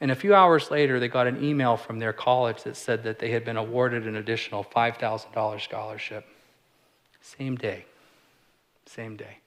And 0.00 0.10
a 0.10 0.14
few 0.14 0.34
hours 0.34 0.70
later, 0.70 1.00
they 1.00 1.08
got 1.08 1.26
an 1.26 1.42
email 1.42 1.76
from 1.76 1.98
their 1.98 2.12
college 2.12 2.62
that 2.64 2.76
said 2.76 3.04
that 3.04 3.18
they 3.18 3.30
had 3.30 3.44
been 3.44 3.56
awarded 3.56 4.06
an 4.06 4.16
additional 4.16 4.64
$5,000 4.64 5.60
scholarship. 5.60 6.26
Same 7.20 7.56
day. 7.56 7.84
Same 8.86 9.16
day. 9.16 9.38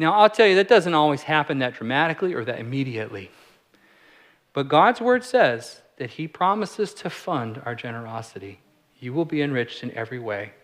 Now, 0.00 0.14
I'll 0.14 0.30
tell 0.30 0.46
you, 0.46 0.54
that 0.54 0.66
doesn't 0.66 0.94
always 0.94 1.24
happen 1.24 1.58
that 1.58 1.74
dramatically 1.74 2.32
or 2.32 2.42
that 2.46 2.58
immediately. 2.58 3.30
But 4.54 4.66
God's 4.66 4.98
word 4.98 5.24
says 5.24 5.82
that 5.98 6.08
He 6.08 6.26
promises 6.26 6.94
to 6.94 7.10
fund 7.10 7.60
our 7.66 7.74
generosity. 7.74 8.60
You 8.98 9.12
will 9.12 9.26
be 9.26 9.42
enriched 9.42 9.82
in 9.82 9.90
every 9.94 10.18
way 10.18 10.54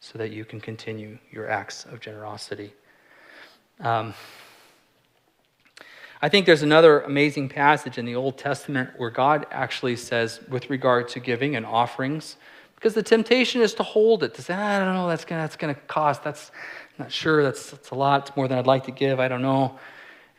so 0.00 0.18
that 0.18 0.32
you 0.32 0.44
can 0.44 0.60
continue 0.60 1.16
your 1.32 1.48
acts 1.48 1.86
of 1.86 1.98
generosity. 1.98 2.74
Um, 3.80 4.12
I 6.20 6.28
think 6.28 6.44
there's 6.44 6.62
another 6.62 7.00
amazing 7.00 7.48
passage 7.48 7.96
in 7.96 8.04
the 8.04 8.16
Old 8.16 8.36
Testament 8.36 8.90
where 8.98 9.08
God 9.08 9.46
actually 9.50 9.96
says, 9.96 10.40
with 10.50 10.68
regard 10.68 11.08
to 11.08 11.20
giving 11.20 11.56
and 11.56 11.64
offerings, 11.64 12.36
Because 12.74 12.92
the 12.92 13.02
temptation 13.02 13.62
is 13.62 13.72
to 13.76 13.82
hold 13.82 14.22
it, 14.22 14.34
to 14.34 14.42
say, 14.42 14.52
I 14.52 14.78
don't 14.78 14.94
know, 14.94 15.08
that's 15.08 15.24
going 15.24 15.40
that's 15.40 15.56
to 15.56 15.74
cost. 15.86 16.22
That's 16.22 16.50
I'm 16.98 17.04
not 17.04 17.12
sure, 17.12 17.42
that's, 17.42 17.70
that's 17.70 17.90
a 17.90 17.94
lot. 17.94 18.28
It's 18.28 18.36
more 18.36 18.46
than 18.46 18.58
I'd 18.58 18.66
like 18.66 18.84
to 18.84 18.92
give. 18.92 19.18
I 19.18 19.28
don't 19.28 19.42
know. 19.42 19.78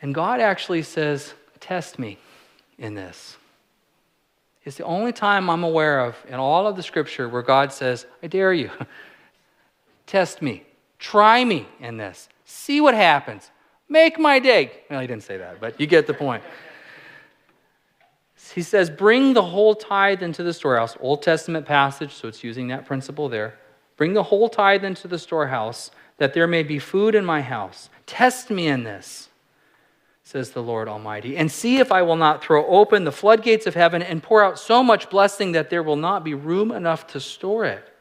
And 0.02 0.14
God 0.14 0.40
actually 0.40 0.82
says, 0.82 1.34
Test 1.60 1.98
me 1.98 2.18
in 2.78 2.94
this. 2.94 3.36
It's 4.64 4.76
the 4.76 4.84
only 4.84 5.12
time 5.12 5.48
I'm 5.48 5.64
aware 5.64 6.00
of 6.00 6.16
in 6.28 6.34
all 6.34 6.66
of 6.66 6.76
the 6.76 6.82
scripture 6.82 7.28
where 7.28 7.42
God 7.42 7.72
says, 7.72 8.06
I 8.22 8.26
dare 8.26 8.52
you. 8.52 8.70
Test 10.06 10.42
me. 10.42 10.64
Try 10.98 11.44
me 11.44 11.66
in 11.80 11.96
this. 11.96 12.28
See 12.44 12.80
what 12.80 12.94
happens. 12.94 13.50
Make 13.88 14.18
my 14.18 14.38
day. 14.38 14.72
Well, 14.90 15.00
he 15.00 15.06
didn't 15.06 15.22
say 15.22 15.36
that, 15.36 15.60
but 15.60 15.80
you 15.80 15.86
get 15.86 16.06
the 16.06 16.14
point. 16.14 16.42
He 18.54 18.62
says, 18.62 18.90
Bring 18.90 19.34
the 19.34 19.42
whole 19.42 19.74
tithe 19.74 20.22
into 20.22 20.42
the 20.42 20.52
storehouse. 20.52 20.96
Old 21.00 21.22
Testament 21.22 21.66
passage, 21.66 22.12
so 22.12 22.28
it's 22.28 22.42
using 22.42 22.68
that 22.68 22.86
principle 22.86 23.28
there. 23.28 23.58
Bring 23.96 24.14
the 24.14 24.22
whole 24.22 24.48
tithe 24.48 24.84
into 24.84 25.08
the 25.08 25.18
storehouse, 25.18 25.90
that 26.18 26.34
there 26.34 26.46
may 26.46 26.62
be 26.62 26.78
food 26.78 27.14
in 27.14 27.24
my 27.24 27.42
house. 27.42 27.90
Test 28.06 28.50
me 28.50 28.68
in 28.68 28.84
this, 28.84 29.28
says 30.22 30.50
the 30.50 30.62
Lord 30.62 30.88
Almighty, 30.88 31.36
and 31.36 31.50
see 31.50 31.78
if 31.78 31.92
I 31.92 32.02
will 32.02 32.16
not 32.16 32.42
throw 32.42 32.66
open 32.66 33.04
the 33.04 33.12
floodgates 33.12 33.66
of 33.66 33.74
heaven 33.74 34.02
and 34.02 34.22
pour 34.22 34.42
out 34.42 34.58
so 34.58 34.82
much 34.82 35.10
blessing 35.10 35.52
that 35.52 35.70
there 35.70 35.82
will 35.82 35.96
not 35.96 36.24
be 36.24 36.34
room 36.34 36.70
enough 36.70 37.06
to 37.08 37.20
store 37.20 37.64
it. 37.64 37.92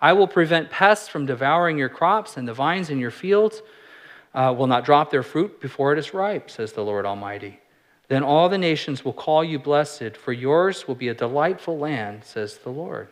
I 0.00 0.12
will 0.12 0.28
prevent 0.28 0.70
pests 0.70 1.08
from 1.08 1.26
devouring 1.26 1.78
your 1.78 1.88
crops, 1.88 2.36
and 2.36 2.46
the 2.46 2.54
vines 2.54 2.90
in 2.90 2.98
your 2.98 3.10
fields 3.10 3.62
uh, 4.34 4.54
will 4.56 4.66
not 4.66 4.84
drop 4.84 5.10
their 5.10 5.22
fruit 5.22 5.60
before 5.60 5.92
it 5.92 5.98
is 5.98 6.12
ripe, 6.12 6.50
says 6.50 6.72
the 6.72 6.84
Lord 6.84 7.06
Almighty. 7.06 7.60
Then 8.08 8.22
all 8.22 8.48
the 8.48 8.58
nations 8.58 9.04
will 9.04 9.14
call 9.14 9.42
you 9.42 9.58
blessed, 9.58 10.16
for 10.16 10.32
yours 10.32 10.86
will 10.86 10.94
be 10.94 11.08
a 11.08 11.14
delightful 11.14 11.78
land, 11.78 12.24
says 12.24 12.58
the 12.58 12.70
Lord. 12.70 13.08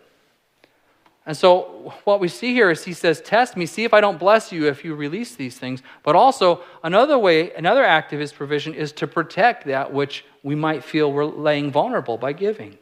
And 1.26 1.34
so, 1.34 1.94
what 2.04 2.20
we 2.20 2.28
see 2.28 2.52
here 2.52 2.70
is 2.70 2.84
he 2.84 2.92
says, 2.92 3.22
Test 3.22 3.56
me, 3.56 3.64
see 3.64 3.84
if 3.84 3.94
I 3.94 4.00
don't 4.02 4.18
bless 4.18 4.52
you 4.52 4.68
if 4.68 4.84
you 4.84 4.94
release 4.94 5.34
these 5.34 5.58
things. 5.58 5.82
But 6.02 6.16
also, 6.16 6.62
another 6.82 7.18
way, 7.18 7.52
another 7.54 7.82
act 7.82 8.12
of 8.12 8.20
his 8.20 8.32
provision 8.32 8.74
is 8.74 8.92
to 8.92 9.06
protect 9.06 9.66
that 9.66 9.92
which 9.92 10.24
we 10.42 10.54
might 10.54 10.84
feel 10.84 11.10
we're 11.10 11.24
laying 11.24 11.70
vulnerable 11.70 12.18
by 12.18 12.34
giving. 12.34 12.76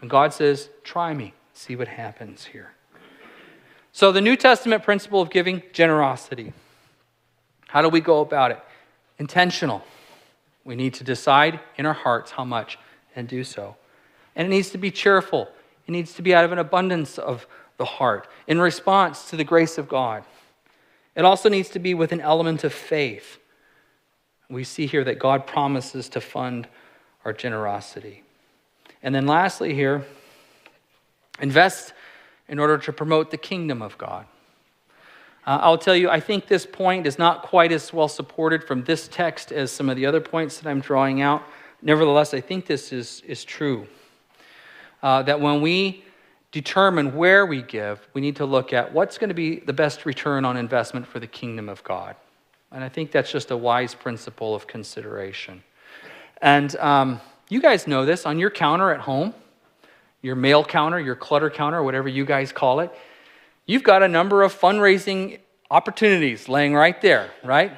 And 0.00 0.08
God 0.08 0.32
says, 0.32 0.68
Try 0.84 1.12
me, 1.12 1.34
see 1.52 1.74
what 1.74 1.88
happens 1.88 2.44
here. 2.44 2.72
So, 3.90 4.12
the 4.12 4.20
New 4.20 4.36
Testament 4.36 4.84
principle 4.84 5.20
of 5.20 5.30
giving, 5.30 5.64
generosity. 5.72 6.52
How 7.66 7.82
do 7.82 7.88
we 7.88 8.00
go 8.00 8.20
about 8.20 8.52
it? 8.52 8.60
Intentional. 9.18 9.82
We 10.64 10.76
need 10.76 10.94
to 10.94 11.04
decide 11.04 11.58
in 11.76 11.84
our 11.84 11.94
hearts 11.94 12.30
how 12.30 12.44
much 12.44 12.78
and 13.16 13.26
do 13.26 13.42
so. 13.42 13.76
And 14.36 14.46
it 14.46 14.50
needs 14.50 14.70
to 14.70 14.78
be 14.78 14.92
cheerful. 14.92 15.48
It 15.90 15.92
needs 15.92 16.12
to 16.14 16.22
be 16.22 16.32
out 16.32 16.44
of 16.44 16.52
an 16.52 16.60
abundance 16.60 17.18
of 17.18 17.48
the 17.76 17.84
heart 17.84 18.28
in 18.46 18.60
response 18.60 19.28
to 19.30 19.36
the 19.36 19.42
grace 19.42 19.76
of 19.76 19.88
God. 19.88 20.22
It 21.16 21.24
also 21.24 21.48
needs 21.48 21.68
to 21.70 21.80
be 21.80 21.94
with 21.94 22.12
an 22.12 22.20
element 22.20 22.62
of 22.62 22.72
faith. 22.72 23.38
We 24.48 24.62
see 24.62 24.86
here 24.86 25.02
that 25.02 25.18
God 25.18 25.48
promises 25.48 26.08
to 26.10 26.20
fund 26.20 26.68
our 27.24 27.32
generosity. 27.32 28.22
And 29.02 29.12
then 29.12 29.26
lastly, 29.26 29.74
here, 29.74 30.06
invest 31.40 31.92
in 32.46 32.60
order 32.60 32.78
to 32.78 32.92
promote 32.92 33.32
the 33.32 33.36
kingdom 33.36 33.82
of 33.82 33.98
God. 33.98 34.26
Uh, 35.44 35.58
I'll 35.60 35.76
tell 35.76 35.96
you, 35.96 36.08
I 36.08 36.20
think 36.20 36.46
this 36.46 36.66
point 36.66 37.04
is 37.04 37.18
not 37.18 37.42
quite 37.42 37.72
as 37.72 37.92
well 37.92 38.06
supported 38.06 38.62
from 38.62 38.84
this 38.84 39.08
text 39.08 39.50
as 39.50 39.72
some 39.72 39.90
of 39.90 39.96
the 39.96 40.06
other 40.06 40.20
points 40.20 40.60
that 40.60 40.70
I'm 40.70 40.80
drawing 40.80 41.20
out. 41.20 41.42
Nevertheless, 41.82 42.32
I 42.32 42.40
think 42.40 42.66
this 42.66 42.92
is, 42.92 43.24
is 43.26 43.42
true. 43.42 43.88
Uh, 45.02 45.22
that 45.22 45.40
when 45.40 45.60
we 45.60 46.04
determine 46.52 47.16
where 47.16 47.46
we 47.46 47.62
give, 47.62 48.06
we 48.12 48.20
need 48.20 48.36
to 48.36 48.44
look 48.44 48.72
at 48.72 48.92
what's 48.92 49.18
going 49.18 49.28
to 49.28 49.34
be 49.34 49.60
the 49.60 49.72
best 49.72 50.04
return 50.04 50.44
on 50.44 50.56
investment 50.56 51.06
for 51.06 51.20
the 51.20 51.26
kingdom 51.26 51.68
of 51.68 51.82
God. 51.84 52.16
And 52.72 52.84
I 52.84 52.88
think 52.88 53.10
that's 53.10 53.30
just 53.30 53.50
a 53.50 53.56
wise 53.56 53.94
principle 53.94 54.54
of 54.54 54.66
consideration. 54.66 55.62
And 56.42 56.74
um, 56.76 57.20
you 57.48 57.60
guys 57.60 57.86
know 57.86 58.04
this 58.04 58.26
on 58.26 58.38
your 58.38 58.50
counter 58.50 58.90
at 58.90 59.00
home 59.00 59.34
your 60.22 60.36
mail 60.36 60.64
counter, 60.64 61.00
your 61.00 61.16
clutter 61.16 61.50
counter, 61.50 61.82
whatever 61.82 62.08
you 62.08 62.24
guys 62.24 62.52
call 62.52 62.80
it, 62.80 62.92
you've 63.66 63.82
got 63.82 64.02
a 64.02 64.08
number 64.08 64.42
of 64.42 64.58
fundraising 64.58 65.38
opportunities 65.70 66.48
laying 66.48 66.74
right 66.74 67.00
there, 67.00 67.30
right? 67.44 67.72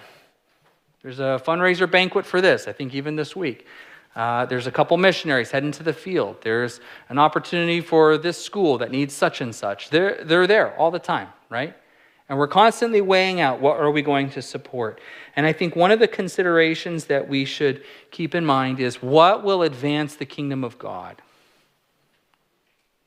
There's 1.02 1.20
a 1.20 1.40
fundraiser 1.44 1.90
banquet 1.90 2.26
for 2.26 2.40
this, 2.40 2.66
I 2.66 2.72
think 2.72 2.94
even 2.94 3.16
this 3.16 3.36
week. 3.36 3.66
Uh, 4.14 4.44
there's 4.44 4.66
a 4.66 4.70
couple 4.70 4.96
missionaries 4.96 5.50
heading 5.50 5.72
to 5.72 5.82
the 5.82 5.92
field. 5.92 6.36
There's 6.42 6.80
an 7.08 7.18
opportunity 7.18 7.80
for 7.80 8.18
this 8.18 8.42
school 8.42 8.78
that 8.78 8.90
needs 8.90 9.14
such 9.14 9.40
and 9.40 9.54
such. 9.54 9.90
They're, 9.90 10.22
they're 10.22 10.46
there 10.46 10.76
all 10.76 10.90
the 10.90 10.98
time, 10.98 11.28
right? 11.48 11.74
And 12.28 12.38
we're 12.38 12.48
constantly 12.48 13.00
weighing 13.00 13.40
out 13.40 13.60
what 13.60 13.78
are 13.78 13.90
we 13.90 14.02
going 14.02 14.30
to 14.30 14.42
support. 14.42 15.00
And 15.34 15.46
I 15.46 15.52
think 15.52 15.76
one 15.76 15.90
of 15.90 15.98
the 15.98 16.08
considerations 16.08 17.06
that 17.06 17.28
we 17.28 17.44
should 17.44 17.82
keep 18.10 18.34
in 18.34 18.44
mind 18.44 18.80
is 18.80 19.02
what 19.02 19.44
will 19.44 19.62
advance 19.62 20.16
the 20.16 20.26
kingdom 20.26 20.62
of 20.62 20.78
God? 20.78 21.20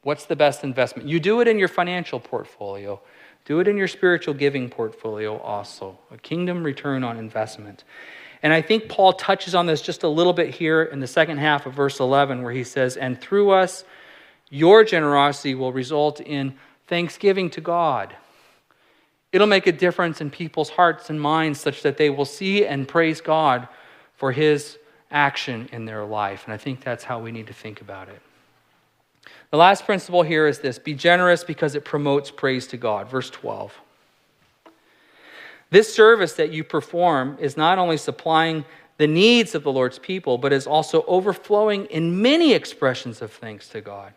What's 0.01 0.25
the 0.25 0.35
best 0.35 0.63
investment? 0.63 1.07
You 1.07 1.19
do 1.19 1.41
it 1.41 1.47
in 1.47 1.57
your 1.57 1.67
financial 1.67 2.19
portfolio, 2.19 3.01
do 3.45 3.59
it 3.59 3.67
in 3.67 3.77
your 3.77 3.87
spiritual 3.87 4.35
giving 4.35 4.69
portfolio 4.69 5.37
also. 5.39 5.97
A 6.11 6.17
kingdom 6.17 6.63
return 6.63 7.03
on 7.03 7.17
investment. 7.17 7.83
And 8.45 8.53
I 8.53 8.61
think 8.61 8.89
Paul 8.89 9.13
touches 9.13 9.55
on 9.55 9.65
this 9.65 9.81
just 9.81 10.03
a 10.03 10.07
little 10.07 10.31
bit 10.31 10.53
here 10.53 10.83
in 10.83 10.99
the 10.99 11.07
second 11.07 11.39
half 11.39 11.65
of 11.65 11.73
verse 11.73 11.99
11, 11.99 12.43
where 12.43 12.53
he 12.53 12.63
says, 12.63 12.95
And 12.95 13.19
through 13.19 13.49
us, 13.49 13.83
your 14.51 14.83
generosity 14.83 15.55
will 15.55 15.73
result 15.73 16.21
in 16.21 16.53
thanksgiving 16.85 17.49
to 17.49 17.61
God. 17.61 18.15
It'll 19.31 19.47
make 19.47 19.65
a 19.65 19.71
difference 19.71 20.21
in 20.21 20.29
people's 20.29 20.69
hearts 20.69 21.09
and 21.09 21.19
minds 21.19 21.59
such 21.59 21.81
that 21.81 21.97
they 21.97 22.11
will 22.11 22.23
see 22.23 22.67
and 22.67 22.87
praise 22.87 23.19
God 23.19 23.67
for 24.13 24.31
his 24.31 24.77
action 25.09 25.67
in 25.71 25.85
their 25.85 26.05
life. 26.05 26.43
And 26.45 26.53
I 26.53 26.57
think 26.57 26.81
that's 26.81 27.03
how 27.03 27.17
we 27.19 27.31
need 27.31 27.47
to 27.47 27.53
think 27.53 27.81
about 27.81 28.09
it. 28.09 28.21
The 29.49 29.57
last 29.57 29.85
principle 29.85 30.21
here 30.21 30.45
is 30.45 30.59
this 30.59 30.77
be 30.77 30.93
generous 30.93 31.43
because 31.43 31.73
it 31.73 31.83
promotes 31.83 32.29
praise 32.29 32.67
to 32.67 32.77
God. 32.77 33.09
Verse 33.09 33.31
12. 33.31 33.73
This 35.69 35.93
service 35.93 36.33
that 36.33 36.51
you 36.51 36.63
perform 36.63 37.37
is 37.39 37.57
not 37.57 37.77
only 37.77 37.97
supplying 37.97 38.65
the 38.97 39.07
needs 39.07 39.55
of 39.55 39.63
the 39.63 39.71
Lord's 39.71 39.99
people, 39.99 40.37
but 40.37 40.53
is 40.53 40.67
also 40.67 41.03
overflowing 41.07 41.85
in 41.87 42.21
many 42.21 42.53
expressions 42.53 43.21
of 43.21 43.31
thanks 43.31 43.67
to 43.69 43.81
God. 43.81 44.13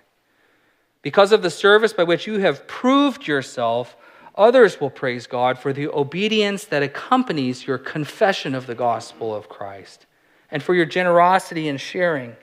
Because 1.03 1.33
of 1.33 1.43
the 1.43 1.51
service 1.51 1.93
by 1.93 2.05
which 2.05 2.27
you 2.27 2.39
have 2.39 2.67
proved 2.67 3.27
yourself, 3.27 3.97
others 4.37 4.81
will 4.81 4.91
praise 4.91 5.27
God 5.27 5.59
for 5.59 5.73
the 5.73 5.89
obedience 5.89 6.65
that 6.65 6.83
accompanies 6.83 7.67
your 7.67 7.79
confession 7.79 8.55
of 8.55 8.67
the 8.67 8.75
gospel 8.75 9.35
of 9.35 9.49
Christ 9.49 10.07
and 10.51 10.63
for 10.63 10.75
your 10.75 10.87
generosity 10.87 11.67
in 11.67 11.77
sharing 11.77 12.37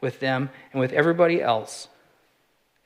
with 0.00 0.20
them 0.20 0.50
and 0.72 0.80
with 0.80 0.92
everybody 0.92 1.42
else 1.42 1.88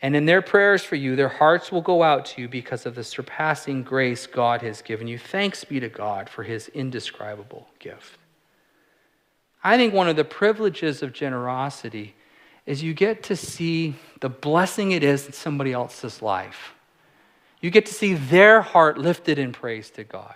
and 0.02 0.14
in 0.14 0.26
their 0.26 0.42
prayers 0.42 0.84
for 0.84 0.96
you, 0.96 1.16
their 1.16 1.28
hearts 1.28 1.72
will 1.72 1.80
go 1.80 2.02
out 2.02 2.26
to 2.26 2.42
you 2.42 2.48
because 2.48 2.84
of 2.84 2.94
the 2.94 3.04
surpassing 3.04 3.82
grace 3.82 4.26
God 4.26 4.60
has 4.62 4.82
given 4.82 5.06
you. 5.06 5.18
Thanks 5.18 5.64
be 5.64 5.80
to 5.80 5.88
God 5.88 6.28
for 6.28 6.42
his 6.42 6.68
indescribable 6.68 7.68
gift. 7.78 8.18
I 9.62 9.78
think 9.78 9.94
one 9.94 10.08
of 10.08 10.16
the 10.16 10.24
privileges 10.24 11.02
of 11.02 11.14
generosity 11.14 12.14
is 12.66 12.82
you 12.82 12.92
get 12.92 13.22
to 13.24 13.36
see 13.36 13.94
the 14.20 14.28
blessing 14.28 14.92
it 14.92 15.02
is 15.02 15.26
in 15.26 15.32
somebody 15.32 15.72
else's 15.72 16.20
life. 16.20 16.74
You 17.62 17.70
get 17.70 17.86
to 17.86 17.94
see 17.94 18.12
their 18.12 18.60
heart 18.60 18.98
lifted 18.98 19.38
in 19.38 19.52
praise 19.52 19.88
to 19.92 20.04
God. 20.04 20.34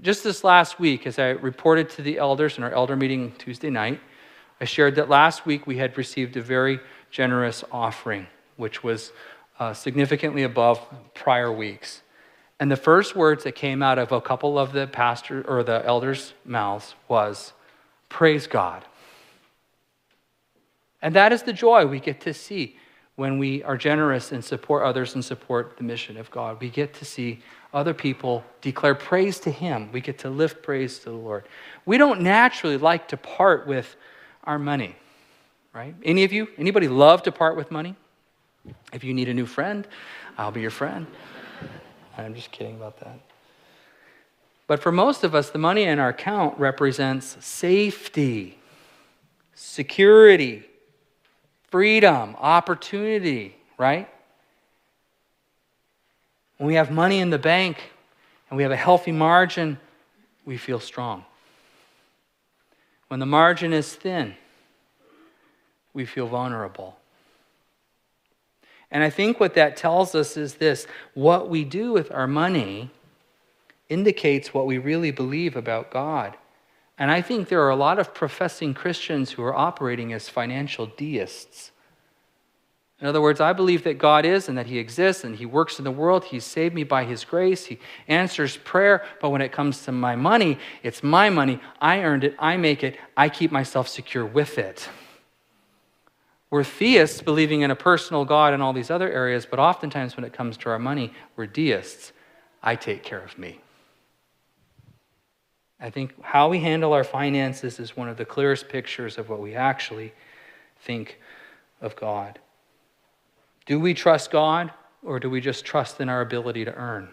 Just 0.00 0.22
this 0.22 0.44
last 0.44 0.78
week, 0.78 1.06
as 1.06 1.18
I 1.18 1.30
reported 1.30 1.90
to 1.90 2.02
the 2.02 2.18
elders 2.18 2.56
in 2.56 2.62
our 2.62 2.70
elder 2.70 2.94
meeting 2.94 3.32
Tuesday 3.36 3.68
night, 3.68 4.00
I 4.60 4.64
shared 4.64 4.94
that 4.94 5.08
last 5.08 5.44
week 5.44 5.66
we 5.66 5.78
had 5.78 5.98
received 5.98 6.36
a 6.36 6.42
very 6.42 6.78
generous 7.10 7.64
offering 7.72 8.28
which 8.60 8.84
was 8.84 9.12
uh, 9.58 9.74
significantly 9.74 10.44
above 10.44 10.80
prior 11.14 11.52
weeks. 11.52 12.02
And 12.60 12.70
the 12.70 12.76
first 12.76 13.16
words 13.16 13.44
that 13.44 13.52
came 13.52 13.82
out 13.82 13.98
of 13.98 14.12
a 14.12 14.20
couple 14.20 14.58
of 14.58 14.72
the 14.72 14.86
pastor 14.86 15.42
or 15.48 15.62
the 15.62 15.84
elders' 15.84 16.34
mouths 16.44 16.94
was, 17.08 17.52
Praise 18.08 18.46
God. 18.46 18.84
And 21.00 21.14
that 21.14 21.32
is 21.32 21.42
the 21.42 21.52
joy 21.52 21.86
we 21.86 22.00
get 22.00 22.20
to 22.22 22.34
see 22.34 22.76
when 23.16 23.38
we 23.38 23.62
are 23.62 23.76
generous 23.76 24.32
and 24.32 24.44
support 24.44 24.82
others 24.82 25.14
and 25.14 25.24
support 25.24 25.76
the 25.76 25.84
mission 25.84 26.16
of 26.16 26.30
God. 26.30 26.60
We 26.60 26.68
get 26.70 26.94
to 26.94 27.04
see 27.04 27.40
other 27.72 27.94
people 27.94 28.44
declare 28.60 28.94
praise 28.94 29.38
to 29.40 29.50
Him. 29.50 29.90
We 29.92 30.00
get 30.00 30.18
to 30.20 30.30
lift 30.30 30.62
praise 30.62 30.98
to 31.00 31.04
the 31.06 31.16
Lord. 31.16 31.44
We 31.86 31.98
don't 31.98 32.20
naturally 32.20 32.76
like 32.76 33.08
to 33.08 33.16
part 33.16 33.66
with 33.66 33.96
our 34.44 34.58
money, 34.58 34.96
right? 35.72 35.94
Any 36.02 36.24
of 36.24 36.32
you? 36.32 36.48
Anybody 36.58 36.88
love 36.88 37.22
to 37.24 37.32
part 37.32 37.56
with 37.56 37.70
money? 37.70 37.94
If 38.92 39.04
you 39.04 39.14
need 39.14 39.28
a 39.28 39.34
new 39.34 39.46
friend, 39.46 39.86
I'll 40.36 40.50
be 40.50 40.60
your 40.60 40.70
friend. 40.70 41.06
I'm 42.18 42.34
just 42.34 42.50
kidding 42.50 42.76
about 42.76 43.00
that. 43.00 43.18
But 44.66 44.80
for 44.80 44.92
most 44.92 45.24
of 45.24 45.34
us, 45.34 45.50
the 45.50 45.58
money 45.58 45.82
in 45.82 45.98
our 45.98 46.10
account 46.10 46.58
represents 46.58 47.44
safety, 47.44 48.58
security, 49.54 50.64
freedom, 51.70 52.36
opportunity, 52.38 53.56
right? 53.78 54.08
When 56.58 56.68
we 56.68 56.74
have 56.74 56.90
money 56.90 57.18
in 57.18 57.30
the 57.30 57.38
bank 57.38 57.78
and 58.48 58.56
we 58.56 58.62
have 58.62 58.70
a 58.70 58.76
healthy 58.76 59.12
margin, 59.12 59.78
we 60.44 60.56
feel 60.56 60.78
strong. 60.78 61.24
When 63.08 63.18
the 63.18 63.26
margin 63.26 63.72
is 63.72 63.92
thin, 63.92 64.36
we 65.92 66.04
feel 66.04 66.28
vulnerable. 66.28 66.99
And 68.90 69.04
I 69.04 69.10
think 69.10 69.38
what 69.38 69.54
that 69.54 69.76
tells 69.76 70.14
us 70.14 70.36
is 70.36 70.54
this 70.54 70.86
what 71.14 71.48
we 71.48 71.64
do 71.64 71.92
with 71.92 72.10
our 72.10 72.26
money 72.26 72.90
indicates 73.88 74.54
what 74.54 74.66
we 74.66 74.78
really 74.78 75.10
believe 75.10 75.56
about 75.56 75.90
God. 75.90 76.36
And 76.98 77.10
I 77.10 77.22
think 77.22 77.48
there 77.48 77.62
are 77.62 77.70
a 77.70 77.76
lot 77.76 77.98
of 77.98 78.14
professing 78.14 78.74
Christians 78.74 79.32
who 79.32 79.42
are 79.42 79.54
operating 79.54 80.12
as 80.12 80.28
financial 80.28 80.86
deists. 80.86 81.72
In 83.00 83.06
other 83.06 83.22
words, 83.22 83.40
I 83.40 83.54
believe 83.54 83.84
that 83.84 83.96
God 83.96 84.26
is 84.26 84.48
and 84.48 84.58
that 84.58 84.66
He 84.66 84.78
exists 84.78 85.24
and 85.24 85.34
He 85.34 85.46
works 85.46 85.78
in 85.78 85.84
the 85.84 85.90
world. 85.90 86.24
He 86.24 86.38
saved 86.38 86.74
me 86.74 86.84
by 86.84 87.04
His 87.04 87.24
grace. 87.24 87.64
He 87.64 87.78
answers 88.06 88.58
prayer. 88.58 89.02
But 89.22 89.30
when 89.30 89.40
it 89.40 89.52
comes 89.52 89.82
to 89.84 89.92
my 89.92 90.16
money, 90.16 90.58
it's 90.82 91.02
my 91.02 91.30
money. 91.30 91.60
I 91.80 92.02
earned 92.02 92.24
it. 92.24 92.36
I 92.38 92.58
make 92.58 92.84
it. 92.84 92.98
I 93.16 93.30
keep 93.30 93.50
myself 93.50 93.88
secure 93.88 94.26
with 94.26 94.58
it. 94.58 94.86
We're 96.50 96.64
theists, 96.64 97.22
believing 97.22 97.60
in 97.60 97.70
a 97.70 97.76
personal 97.76 98.24
God 98.24 98.52
in 98.52 98.60
all 98.60 98.72
these 98.72 98.90
other 98.90 99.10
areas, 99.10 99.46
but 99.46 99.60
oftentimes 99.60 100.16
when 100.16 100.24
it 100.24 100.32
comes 100.32 100.56
to 100.58 100.70
our 100.70 100.80
money, 100.80 101.12
we're 101.36 101.46
deists. 101.46 102.12
I 102.62 102.74
take 102.74 103.04
care 103.04 103.22
of 103.22 103.38
me. 103.38 103.60
I 105.80 105.90
think 105.90 106.20
how 106.22 106.48
we 106.48 106.58
handle 106.58 106.92
our 106.92 107.04
finances 107.04 107.78
is 107.78 107.96
one 107.96 108.08
of 108.08 108.16
the 108.16 108.24
clearest 108.24 108.68
pictures 108.68 109.16
of 109.16 109.28
what 109.28 109.40
we 109.40 109.54
actually 109.54 110.12
think 110.82 111.18
of 111.80 111.96
God. 111.96 112.38
Do 113.64 113.78
we 113.78 113.94
trust 113.94 114.30
God 114.30 114.72
or 115.02 115.20
do 115.20 115.30
we 115.30 115.40
just 115.40 115.64
trust 115.64 116.00
in 116.00 116.08
our 116.08 116.20
ability 116.20 116.64
to 116.66 116.74
earn? 116.74 117.08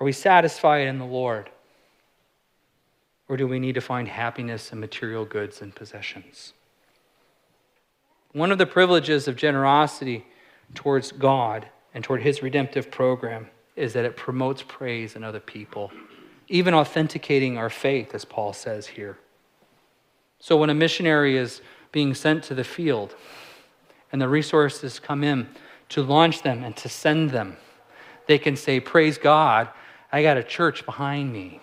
Are 0.00 0.04
we 0.04 0.12
satisfied 0.12 0.88
in 0.88 0.98
the 0.98 1.04
Lord? 1.04 1.50
Or 3.28 3.36
do 3.36 3.46
we 3.46 3.60
need 3.60 3.76
to 3.76 3.80
find 3.80 4.08
happiness 4.08 4.72
in 4.72 4.80
material 4.80 5.24
goods 5.24 5.62
and 5.62 5.72
possessions? 5.72 6.54
One 8.32 8.50
of 8.50 8.58
the 8.58 8.66
privileges 8.66 9.28
of 9.28 9.36
generosity 9.36 10.24
towards 10.74 11.12
God 11.12 11.66
and 11.94 12.02
toward 12.02 12.22
His 12.22 12.42
redemptive 12.42 12.90
program 12.90 13.48
is 13.76 13.92
that 13.92 14.04
it 14.04 14.16
promotes 14.16 14.62
praise 14.62 15.16
in 15.16 15.24
other 15.24 15.40
people, 15.40 15.92
even 16.48 16.74
authenticating 16.74 17.58
our 17.58 17.70
faith, 17.70 18.14
as 18.14 18.24
Paul 18.24 18.52
says 18.52 18.86
here. 18.86 19.18
So 20.38 20.56
when 20.56 20.70
a 20.70 20.74
missionary 20.74 21.36
is 21.36 21.60
being 21.92 22.14
sent 22.14 22.42
to 22.44 22.54
the 22.54 22.64
field 22.64 23.14
and 24.10 24.20
the 24.20 24.28
resources 24.28 24.98
come 24.98 25.22
in 25.22 25.48
to 25.90 26.02
launch 26.02 26.42
them 26.42 26.64
and 26.64 26.76
to 26.78 26.88
send 26.88 27.30
them, 27.30 27.56
they 28.26 28.38
can 28.38 28.56
say, 28.56 28.80
Praise 28.80 29.18
God, 29.18 29.68
I 30.10 30.22
got 30.22 30.36
a 30.36 30.42
church 30.42 30.84
behind 30.84 31.32
me. 31.32 31.60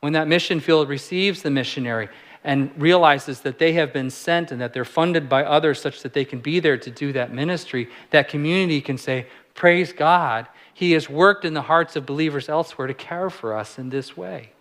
When 0.00 0.12
that 0.14 0.28
mission 0.28 0.60
field 0.60 0.88
receives 0.88 1.42
the 1.42 1.50
missionary, 1.50 2.08
and 2.42 2.70
realizes 2.80 3.40
that 3.40 3.58
they 3.58 3.72
have 3.74 3.92
been 3.92 4.10
sent 4.10 4.50
and 4.50 4.60
that 4.60 4.72
they're 4.72 4.84
funded 4.84 5.28
by 5.28 5.44
others 5.44 5.80
such 5.80 6.02
that 6.02 6.14
they 6.14 6.24
can 6.24 6.40
be 6.40 6.58
there 6.58 6.78
to 6.78 6.90
do 6.90 7.12
that 7.12 7.32
ministry, 7.32 7.88
that 8.10 8.28
community 8.28 8.80
can 8.80 8.96
say, 8.96 9.26
Praise 9.54 9.92
God, 9.92 10.46
He 10.72 10.92
has 10.92 11.10
worked 11.10 11.44
in 11.44 11.54
the 11.54 11.62
hearts 11.62 11.96
of 11.96 12.06
believers 12.06 12.48
elsewhere 12.48 12.86
to 12.86 12.94
care 12.94 13.28
for 13.28 13.54
us 13.54 13.78
in 13.78 13.90
this 13.90 14.16
way. 14.16 14.52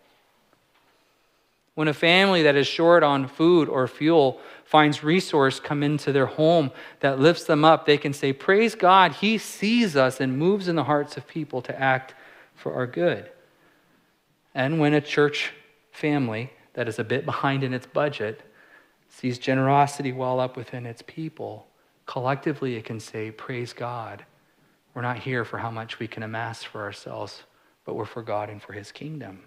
When 1.76 1.88
a 1.88 1.94
family 1.94 2.44
that 2.44 2.58
is 2.58 2.68
short 2.68 3.04
on 3.04 3.30
food 3.30 3.70
or 3.70 3.88
fuel 3.88 4.42
finds 4.66 5.02
resource 5.02 5.62
come 5.62 5.82
into 5.82 6.12
their 6.12 6.26
home 6.26 6.72
that 7.00 7.20
lifts 7.20 7.46
them 7.46 7.64
up, 7.64 7.86
they 7.86 7.98
can 7.98 8.12
say, 8.12 8.34
Praise 8.34 8.76
God, 8.76 9.14
He 9.14 9.38
sees 9.38 9.96
us 9.96 10.20
and 10.20 10.38
moves 10.38 10.68
in 10.68 10.76
the 10.76 10.84
hearts 10.84 11.16
of 11.16 11.26
people 11.26 11.62
to 11.62 11.80
act 11.80 12.14
for 12.56 12.74
our 12.74 12.86
good. 12.86 13.30
And 14.54 14.82
when 14.82 14.94
a 14.94 15.00
church 15.00 15.54
family 15.94 16.52
that 16.80 16.88
is 16.88 16.98
a 16.98 17.04
bit 17.04 17.26
behind 17.26 17.62
in 17.62 17.74
its 17.74 17.86
budget 17.86 18.42
sees 19.10 19.38
generosity 19.38 20.14
well 20.14 20.40
up 20.40 20.56
within 20.56 20.86
its 20.86 21.02
people, 21.06 21.68
collectively 22.06 22.78
it 22.78 22.86
can 22.86 23.02
say, 23.02 23.32
Praise 23.32 23.74
God. 23.74 24.24
We're 24.94 25.02
not 25.02 25.20
here 25.20 25.44
for 25.44 25.58
how 25.58 25.72
much 25.72 26.00
we 26.00 26.08
can 26.08 26.24
amass 26.24 26.64
for 26.64 26.82
ourselves, 26.82 27.44
but 27.84 27.96
we're 27.96 28.06
for 28.06 28.22
God 28.22 28.50
and 28.50 28.62
for 28.62 28.72
His 28.72 28.94
kingdom. 28.94 29.42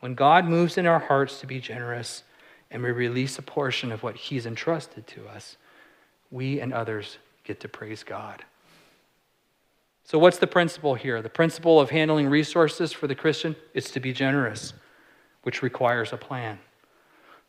When 0.00 0.14
God 0.14 0.44
moves 0.44 0.76
in 0.76 0.84
our 0.84 0.98
hearts 0.98 1.40
to 1.40 1.46
be 1.46 1.58
generous 1.58 2.22
and 2.70 2.82
we 2.82 2.90
release 2.90 3.38
a 3.38 3.42
portion 3.42 3.90
of 3.90 4.02
what 4.02 4.14
He's 4.14 4.44
entrusted 4.44 5.06
to 5.06 5.26
us, 5.26 5.56
we 6.30 6.60
and 6.60 6.74
others 6.74 7.16
get 7.44 7.60
to 7.60 7.68
praise 7.68 8.02
God. 8.02 8.44
So, 10.04 10.18
what's 10.18 10.36
the 10.36 10.46
principle 10.46 10.96
here? 10.96 11.22
The 11.22 11.30
principle 11.30 11.80
of 11.80 11.88
handling 11.88 12.28
resources 12.28 12.92
for 12.92 13.06
the 13.06 13.14
Christian 13.14 13.56
is 13.72 13.90
to 13.92 14.00
be 14.00 14.12
generous 14.12 14.74
which 15.48 15.62
requires 15.62 16.12
a 16.12 16.16
plan. 16.18 16.58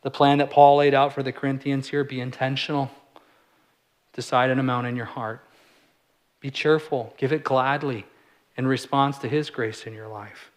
The 0.00 0.10
plan 0.10 0.38
that 0.38 0.48
Paul 0.48 0.78
laid 0.78 0.94
out 0.94 1.12
for 1.12 1.22
the 1.22 1.32
Corinthians 1.32 1.88
here 1.88 2.02
be 2.02 2.18
intentional, 2.18 2.90
decide 4.14 4.48
an 4.48 4.58
amount 4.58 4.86
in 4.86 4.96
your 4.96 5.04
heart, 5.04 5.44
be 6.40 6.50
cheerful, 6.50 7.12
give 7.18 7.30
it 7.30 7.44
gladly 7.44 8.06
in 8.56 8.66
response 8.66 9.18
to 9.18 9.28
His 9.28 9.50
grace 9.50 9.86
in 9.86 9.92
your 9.92 10.08
life. 10.08 10.50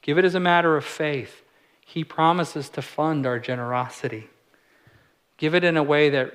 Give 0.00 0.18
it 0.18 0.24
as 0.24 0.34
a 0.34 0.40
matter 0.40 0.76
of 0.76 0.84
faith. 0.84 1.44
He 1.86 2.02
promises 2.02 2.68
to 2.70 2.82
fund 2.82 3.26
our 3.26 3.38
generosity. 3.38 4.28
Give 5.36 5.54
it 5.54 5.62
in 5.62 5.76
a 5.76 5.84
way 5.84 6.10
that 6.10 6.32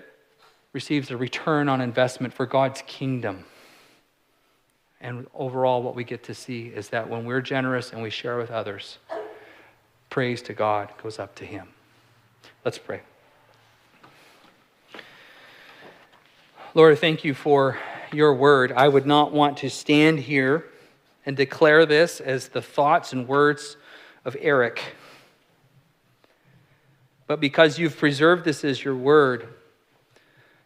receives 0.71 1.11
a 1.11 1.17
return 1.17 1.67
on 1.67 1.81
investment 1.81 2.33
for 2.33 2.45
God's 2.45 2.81
kingdom. 2.87 3.43
And 5.01 5.27
overall, 5.35 5.83
what 5.83 5.93
we 5.93 6.05
get 6.05 6.23
to 6.23 6.33
see 6.33 6.67
is 6.67 6.87
that 6.91 7.09
when 7.09 7.25
we're 7.25 7.41
generous 7.41 7.91
and 7.91 8.01
we 8.01 8.09
share 8.09 8.37
with 8.37 8.49
others, 8.49 8.97
praise 10.09 10.41
to 10.43 10.53
God 10.53 10.91
goes 11.01 11.19
up 11.19 11.35
to 11.35 11.45
him. 11.45 11.69
Let's 12.63 12.77
pray. 12.77 13.01
Lord, 16.73 16.99
thank 16.99 17.23
you 17.23 17.33
for 17.33 17.79
your 18.13 18.33
word. 18.33 18.71
I 18.71 18.87
would 18.87 19.05
not 19.05 19.31
want 19.31 19.57
to 19.57 19.69
stand 19.69 20.19
here 20.19 20.65
and 21.25 21.35
declare 21.35 21.85
this 21.85 22.21
as 22.21 22.49
the 22.49 22.61
thoughts 22.61 23.13
and 23.13 23.27
words 23.27 23.77
of 24.23 24.37
Eric. 24.39 24.95
But 27.25 27.39
because 27.39 27.77
you've 27.77 27.97
preserved 27.97 28.45
this 28.45 28.63
as 28.63 28.83
your 28.83 28.95
word 28.95 29.49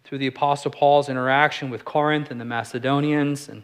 through 0.04 0.20
the 0.20 0.28
Apostle 0.28 0.72
Paul's 0.72 1.10
interaction 1.10 1.70
with 1.70 1.86
Corinth 1.86 2.30
and 2.30 2.40
the 2.40 2.46
Macedonians 2.46 3.50
and 3.50 3.64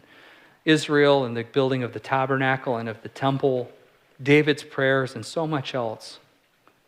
Israel 0.64 1.24
and 1.24 1.36
the 1.36 1.44
building 1.44 1.82
of 1.82 1.92
the 1.92 2.00
tabernacle 2.00 2.76
and 2.76 2.88
of 2.88 3.02
the 3.02 3.08
temple 3.08 3.70
David's 4.22 4.62
prayers, 4.62 5.14
and 5.14 5.24
so 5.24 5.46
much 5.46 5.74
else. 5.74 6.18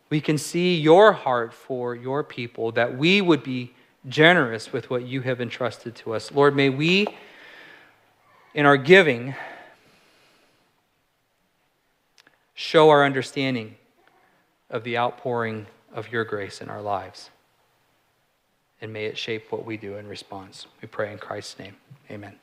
We 0.09 0.19
can 0.19 0.37
see 0.37 0.75
your 0.75 1.13
heart 1.13 1.53
for 1.53 1.95
your 1.95 2.23
people, 2.23 2.71
that 2.73 2.97
we 2.97 3.21
would 3.21 3.43
be 3.43 3.73
generous 4.09 4.73
with 4.73 4.89
what 4.89 5.03
you 5.03 5.21
have 5.21 5.39
entrusted 5.39 5.95
to 5.95 6.13
us. 6.13 6.31
Lord, 6.31 6.55
may 6.55 6.69
we, 6.69 7.07
in 8.53 8.65
our 8.65 8.77
giving, 8.77 9.35
show 12.53 12.89
our 12.89 13.05
understanding 13.05 13.75
of 14.69 14.83
the 14.83 14.97
outpouring 14.97 15.67
of 15.93 16.11
your 16.11 16.23
grace 16.23 16.61
in 16.61 16.69
our 16.69 16.81
lives. 16.81 17.29
And 18.81 18.91
may 18.91 19.05
it 19.05 19.17
shape 19.17 19.51
what 19.51 19.65
we 19.65 19.77
do 19.77 19.97
in 19.97 20.07
response. 20.07 20.65
We 20.81 20.87
pray 20.87 21.11
in 21.11 21.19
Christ's 21.19 21.59
name. 21.59 21.75
Amen. 22.09 22.35